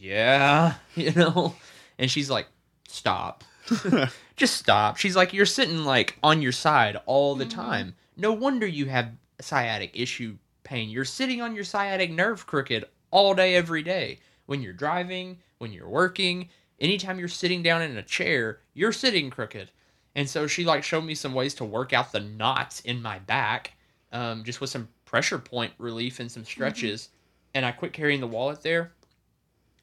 [0.00, 1.54] "Yeah." You know.
[1.98, 2.48] And she's like,
[2.88, 3.44] "Stop."
[4.36, 4.96] Just stop.
[4.96, 7.94] She's like, "You're sitting like on your side all the time.
[8.16, 10.88] No wonder you have sciatic issue pain.
[10.88, 14.18] You're sitting on your sciatic nerve crooked all day, every day.
[14.46, 16.48] When you're driving, when you're working,
[16.80, 19.70] anytime you're sitting down in a chair, you're sitting crooked.
[20.14, 23.18] And so she like showed me some ways to work out the knots in my
[23.20, 23.74] back,
[24.12, 27.10] um, just with some pressure point relief and some stretches.
[27.54, 28.92] And I quit carrying the wallet there.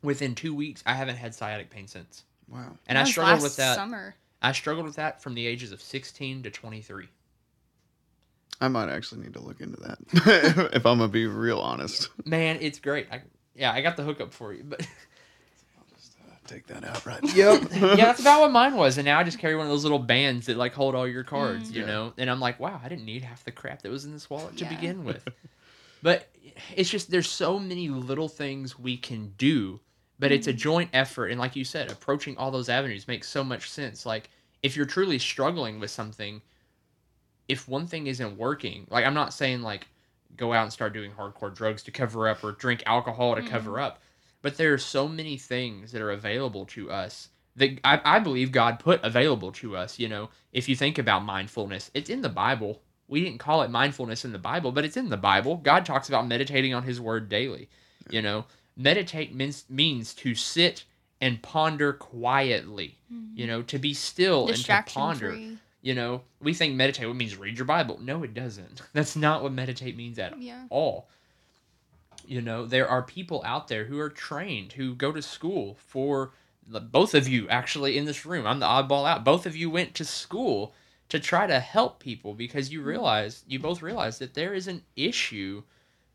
[0.03, 2.23] Within two weeks, I haven't had sciatic pain since.
[2.47, 2.77] Wow.
[2.87, 3.75] And That I was struggled last with that.
[3.75, 4.15] Summer.
[4.41, 7.07] I struggled with that from the ages of 16 to 23.
[8.59, 9.97] I might actually need to look into that
[10.73, 12.09] if I'm gonna be real honest.
[12.25, 13.07] Man, it's great.
[13.11, 13.21] I,
[13.55, 14.85] yeah, I got the hookup for you, but uh,
[16.47, 17.19] Take that out right.
[17.35, 17.63] Yep.
[17.73, 18.97] yeah, that's about what mine was.
[18.97, 21.23] And now I just carry one of those little bands that like hold all your
[21.23, 21.35] mm-hmm.
[21.35, 21.87] cards, you Yeah.
[21.87, 22.13] know?
[22.17, 24.57] And I'm like, wow, I didn't need half the crap that was in this wallet
[24.57, 24.73] to Yeah.
[24.73, 25.27] begin with.
[26.01, 26.29] but
[26.75, 29.81] it's just there's so many little things we can do,
[30.19, 30.57] but it's a mm.
[30.57, 31.27] joint effort.
[31.27, 34.05] And like you said, approaching all those avenues makes so much sense.
[34.05, 34.29] Like
[34.63, 36.41] if you're truly struggling with something,
[37.47, 39.87] if one thing isn't working, like I'm not saying like
[40.35, 43.71] go out and start doing hardcore drugs to cover up or drink alcohol to cover
[43.71, 43.83] mm-hmm.
[43.83, 44.01] up,
[44.41, 48.51] but there are so many things that are available to us that I, I believe
[48.51, 49.97] God put available to us.
[49.99, 52.81] You know, if you think about mindfulness, it's in the Bible.
[53.07, 55.57] We didn't call it mindfulness in the Bible, but it's in the Bible.
[55.57, 57.69] God talks about meditating on His Word daily.
[58.09, 58.45] You know,
[58.77, 60.85] meditate means means to sit
[61.19, 62.97] and ponder quietly.
[63.09, 63.47] You mm-hmm.
[63.47, 65.31] know, to be still and to ponder.
[65.31, 65.57] free.
[65.81, 67.99] You know, we think meditate means read your Bible.
[68.01, 68.81] No, it doesn't.
[68.93, 70.65] That's not what meditate means at Yeah.
[70.69, 71.07] all.
[72.27, 76.31] You know, there are people out there who are trained, who go to school for
[76.67, 78.45] both of you actually in this room.
[78.45, 79.23] I'm the oddball out.
[79.23, 80.73] Both of you went to school
[81.07, 82.89] to try to help people because you mm-hmm.
[82.89, 85.63] realize, you both realize that there is an issue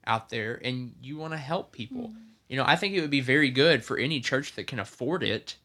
[0.06, 2.08] out there and you want to help people.
[2.08, 2.31] Mm-hmm.
[2.52, 5.22] You know, I think it would be very good for any church that can afford
[5.22, 5.56] it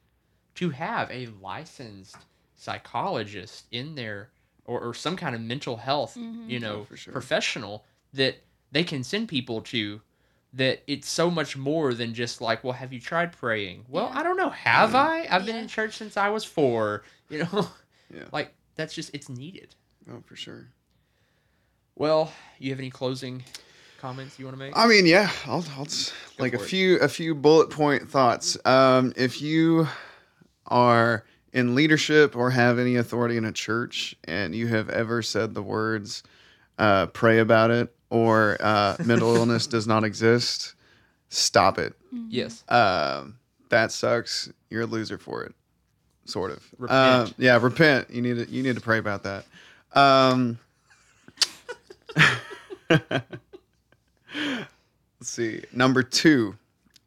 [0.55, 2.15] to have a licensed
[2.55, 4.29] psychologist in there
[4.63, 6.49] or, or some kind of mental health, mm-hmm.
[6.49, 7.11] you know, oh, for sure.
[7.11, 7.83] professional
[8.13, 8.37] that
[8.71, 9.99] they can send people to
[10.53, 13.83] that it's so much more than just like, well, have you tried praying?
[13.89, 14.19] Well, Yeah.
[14.21, 14.51] I don't know.
[14.51, 15.27] Have I?
[15.29, 17.03] I've been in church since I was four.
[17.29, 17.67] You know,
[18.15, 18.23] Yeah.
[18.31, 19.75] like that's just it's needed.
[20.09, 20.69] Oh, for sure.
[21.95, 23.43] Well, you have any closing
[23.97, 24.73] comments you want to make?
[24.75, 25.87] I mean, yeah, I'll, I'll
[26.39, 26.65] like a it.
[26.65, 28.57] few a few bullet point thoughts.
[28.65, 29.87] Um, if you
[30.67, 31.23] are
[31.53, 35.61] in leadership or have any authority in a church, and you have ever said the
[35.63, 36.23] words
[36.77, 40.75] uh, "pray about it" or uh, "mental illness does not exist,"
[41.29, 41.93] stop it.
[42.29, 42.63] yes.
[42.69, 43.39] Um,
[43.69, 44.51] that sucks.
[44.69, 45.53] You're a loser for it,
[46.25, 46.63] sort of.
[46.77, 47.27] Repent.
[47.29, 48.09] Um, yeah, repent.
[48.11, 49.45] You need to you need to pray about that.
[49.93, 50.59] Um,
[55.19, 55.63] let's see.
[55.71, 56.55] Number two,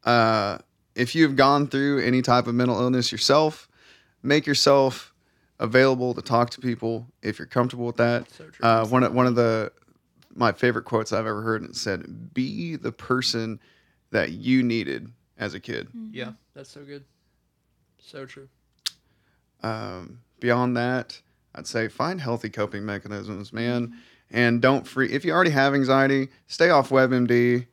[0.03, 0.59] uh,
[0.95, 3.67] if you've gone through any type of mental illness yourself,
[4.23, 5.13] make yourself
[5.59, 8.29] available to talk to people if you're comfortable with that.
[8.31, 8.65] So true.
[8.65, 9.71] Uh, one of one of the
[10.33, 11.61] my favorite quotes I've ever heard.
[11.61, 13.59] And it said, "Be the person
[14.11, 17.05] that you needed as a kid." Yeah, that's so good.
[17.99, 18.49] So true.
[19.63, 21.21] Um, beyond that,
[21.53, 23.93] I'd say find healthy coping mechanisms, man,
[24.31, 25.11] and don't free.
[25.11, 27.65] If you already have anxiety, stay off WebMD.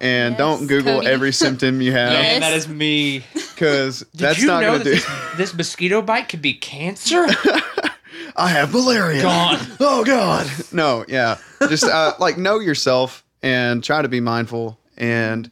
[0.00, 1.06] And Yes, don't Google Cody.
[1.06, 2.22] every symptom you have Yes.
[2.22, 3.24] Man, that is me.
[3.34, 5.34] because that's you not know going to that do.
[5.36, 7.26] this, this mosquito bite could be cancer?
[8.36, 9.20] I have malaria.
[9.22, 9.58] Gone.
[9.80, 10.50] Oh God.
[10.72, 11.36] No, yeah.
[11.68, 15.50] Just uh, like know yourself and try to be mindful and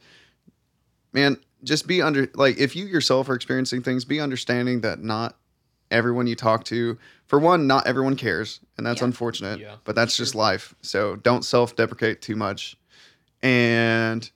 [1.13, 5.37] man, just be under like if you yourself are experiencing things, be understanding that not
[5.91, 6.97] everyone you talk to,
[7.31, 9.05] for one, not everyone cares, and that's Yeah.
[9.05, 9.61] unfortunate.
[9.61, 10.75] Yeah, but that's just life.
[10.81, 12.75] So don't self-deprecate too much,
[13.41, 14.29] and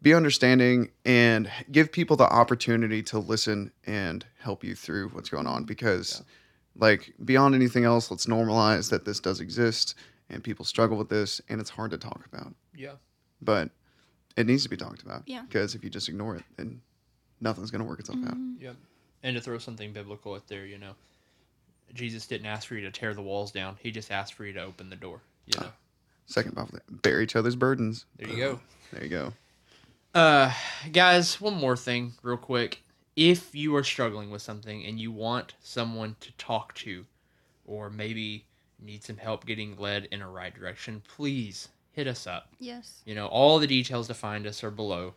[0.00, 5.46] be understanding and give people the opportunity to listen and help you through what's going
[5.46, 6.22] on because
[6.74, 9.94] like beyond anything else let's normalize that this does exist
[10.30, 12.94] and people struggle with this and it's hard to talk about yeah.
[13.42, 13.68] but
[14.38, 15.42] it needs to be talked about Yeah.
[15.42, 16.80] because if you just ignore it then
[17.42, 18.62] nothing's going to work itself out mm-hmm.
[18.64, 18.76] Yep.
[19.22, 20.94] And to throw something biblical out there, you know,
[21.94, 23.76] Jesus didn't ask for you to tear the walls down.
[23.80, 25.20] He just asked for you to open the door.
[25.46, 25.68] You know.
[26.26, 28.60] second Bible, bear each other's burdens There you go.
[28.92, 29.32] there you go
[30.14, 30.52] Uh,
[30.92, 32.82] guys, one more thing, real quick.
[33.16, 37.04] If you are struggling with something and you want someone to talk to,
[37.64, 38.44] or maybe
[38.80, 42.48] need some help getting led in a right direction, please hit us up.
[42.58, 43.02] Yes.
[43.04, 45.14] You know, all the details to find us are below.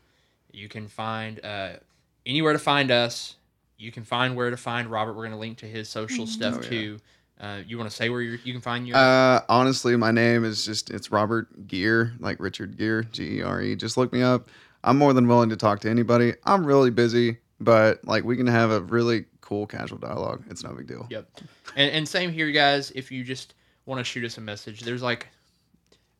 [0.51, 1.73] You can find uh,
[2.25, 3.35] anywhere to find us.
[3.83, 5.13] You can find where to find Robert.
[5.13, 6.69] We're going to link to his social stuff Oh, yeah.
[6.69, 6.99] too.
[7.39, 8.95] Uh, you want to say where you're, you can find your?
[8.95, 14.13] uh honestly my name is just it's Robert Gere like Richard Gere g-e-r-e just look
[14.13, 14.49] me up
[14.83, 18.45] i'm more than willing to talk to anybody i'm really busy but like we can
[18.47, 21.27] have a really cool casual dialogue it's no big deal Yep.
[21.75, 22.91] And, and same here, guys.
[22.91, 23.55] If you just
[23.87, 25.27] want to shoot us a message, there's like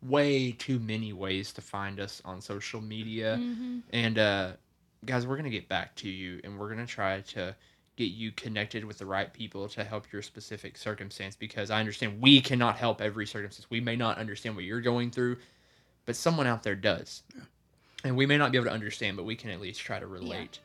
[0.02, 3.38] way too many ways to find us on social media.
[3.40, 3.80] Mm-hmm.
[3.94, 4.52] And uh,
[5.06, 7.56] guys, we're gonna get back to you, and we're gonna try to
[7.96, 11.36] get you connected with the right people to help your specific circumstance.
[11.36, 13.70] Because I understand we cannot help every circumstance.
[13.70, 15.38] We may not understand what you're going through,
[16.06, 17.24] but someone out there does.
[18.04, 20.08] And we may not be able to understand, but we can at least try to
[20.08, 20.60] relate.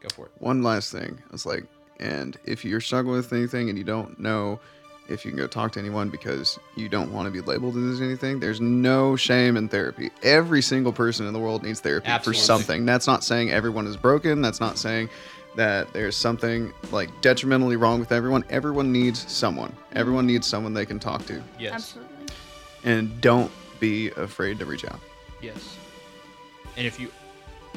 [0.00, 0.32] Go for it.
[0.38, 1.64] one last thing it's like
[1.98, 4.60] and if you're struggling with anything and you don't know
[5.08, 8.00] if you can go talk to anyone because you don't want to be labeled as
[8.00, 10.10] anything there's no shame in therapy.
[10.22, 12.40] Every single person in the world needs therapy Absolutely.
[12.40, 12.86] for something.
[12.86, 14.40] That's not saying everyone is broken.
[14.40, 15.10] That's not saying
[15.56, 18.44] that there's something like detrimentally wrong with everyone.
[18.50, 19.70] Everyone needs someone.
[19.70, 19.98] Mm-hmm.
[19.98, 21.42] Everyone needs someone they can talk to.
[21.58, 21.74] Yes.
[21.74, 22.26] Absolutely.
[22.84, 23.50] and don't
[23.80, 25.00] be afraid to reach out.
[25.40, 25.76] Yes.
[26.76, 27.10] And if you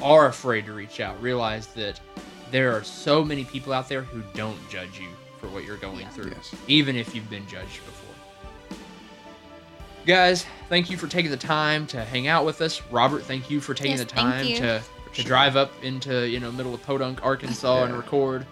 [0.02, 2.00] are afraid to reach out, realize that
[2.50, 5.08] there are so many people out there who don't judge you
[5.38, 6.08] for what you're going Yeah.
[6.10, 6.54] through, Yes.
[6.66, 8.04] even if you've been judged before.
[10.06, 12.80] Guys, thank you for taking the time to hang out with us.
[12.90, 14.56] Robert, thank you for taking Yes, the time you.
[14.56, 14.82] to
[15.14, 18.46] to drive up into you know middle of Podunk, Arkansas, and record.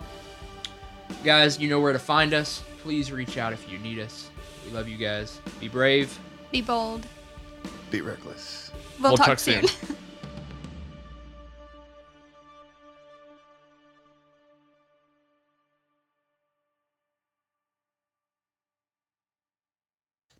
[1.22, 2.62] Guys, you know where to find us.
[2.82, 4.28] Please reach out if you need us.
[4.64, 5.40] We love you guys.
[5.60, 6.18] Be brave.
[6.50, 7.06] Be bold.
[7.90, 8.70] be reckless
[9.00, 9.66] We'll, We'll talk, talk soon.
[9.66, 9.96] soon.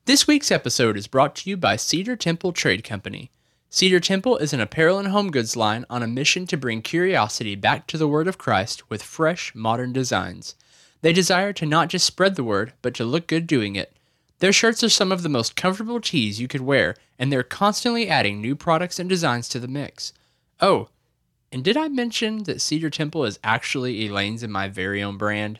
[0.06, 3.32] This week's episode is brought to you by Cedar Temple Trade Company.
[3.70, 7.56] Cedar Temple is an apparel and home goods line on a mission to bring curiosity
[7.56, 10.54] back to the Word of Christ with fresh, modern designs.
[11.00, 13.96] They desire to not just spread the word, but to look good doing it.
[14.38, 18.08] Their shirts are some of the most comfortable tees you could wear, and they're constantly
[18.08, 20.12] adding new products and designs to the mix.
[20.60, 20.88] Oh,
[21.50, 25.58] and did I mention that Cedar Temple is actually Elaine's and my very own brand?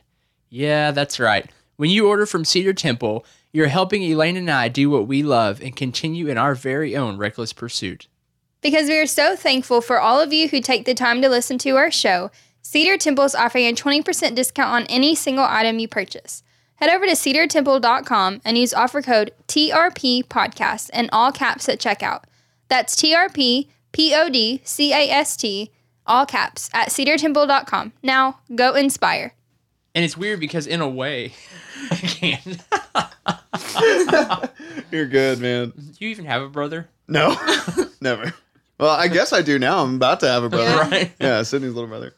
[0.49, 1.51] Yeah, that's right.
[1.75, 3.25] When you order from Cedar Temple,
[3.57, 7.17] you're helping Elaine and I do what we love and continue in our very own
[7.17, 8.07] reckless pursuit.
[8.61, 11.57] Because we are so thankful for all of you who take the time to listen
[11.57, 12.29] to our show,
[12.61, 16.43] Cedar Temple is offering a 20% discount on any single item you purchase.
[16.75, 22.25] Head over to cedartemple.com and use offer code TRP Podcast in all caps at checkout.
[22.67, 25.71] That's TRP P O D C A S T,
[26.05, 27.93] all caps, at cedartemple.com.
[28.03, 29.33] Now, go inspire.
[29.97, 31.33] And it's weird because, in a way,
[31.91, 32.43] I can't.
[34.91, 36.87] you're good man Do you even have a brother?
[37.07, 37.35] No,
[38.01, 38.31] never.
[38.79, 39.81] Well, I guess I do now.
[39.83, 40.69] I'm about to have a brother.
[40.69, 40.89] Yeah.
[40.89, 41.11] Right?
[41.19, 42.13] Yeah, Sydney's little brother.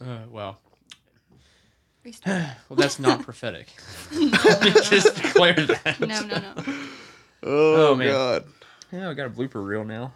[0.00, 0.60] Uh, well,
[2.24, 3.66] well, that's not prophetic.
[4.12, 5.96] Just declare that.
[5.98, 6.54] No, no, no.
[7.42, 8.12] Oh, Oh, man.
[8.12, 8.44] God.
[8.92, 10.12] Yeah, I got a blooper reel now.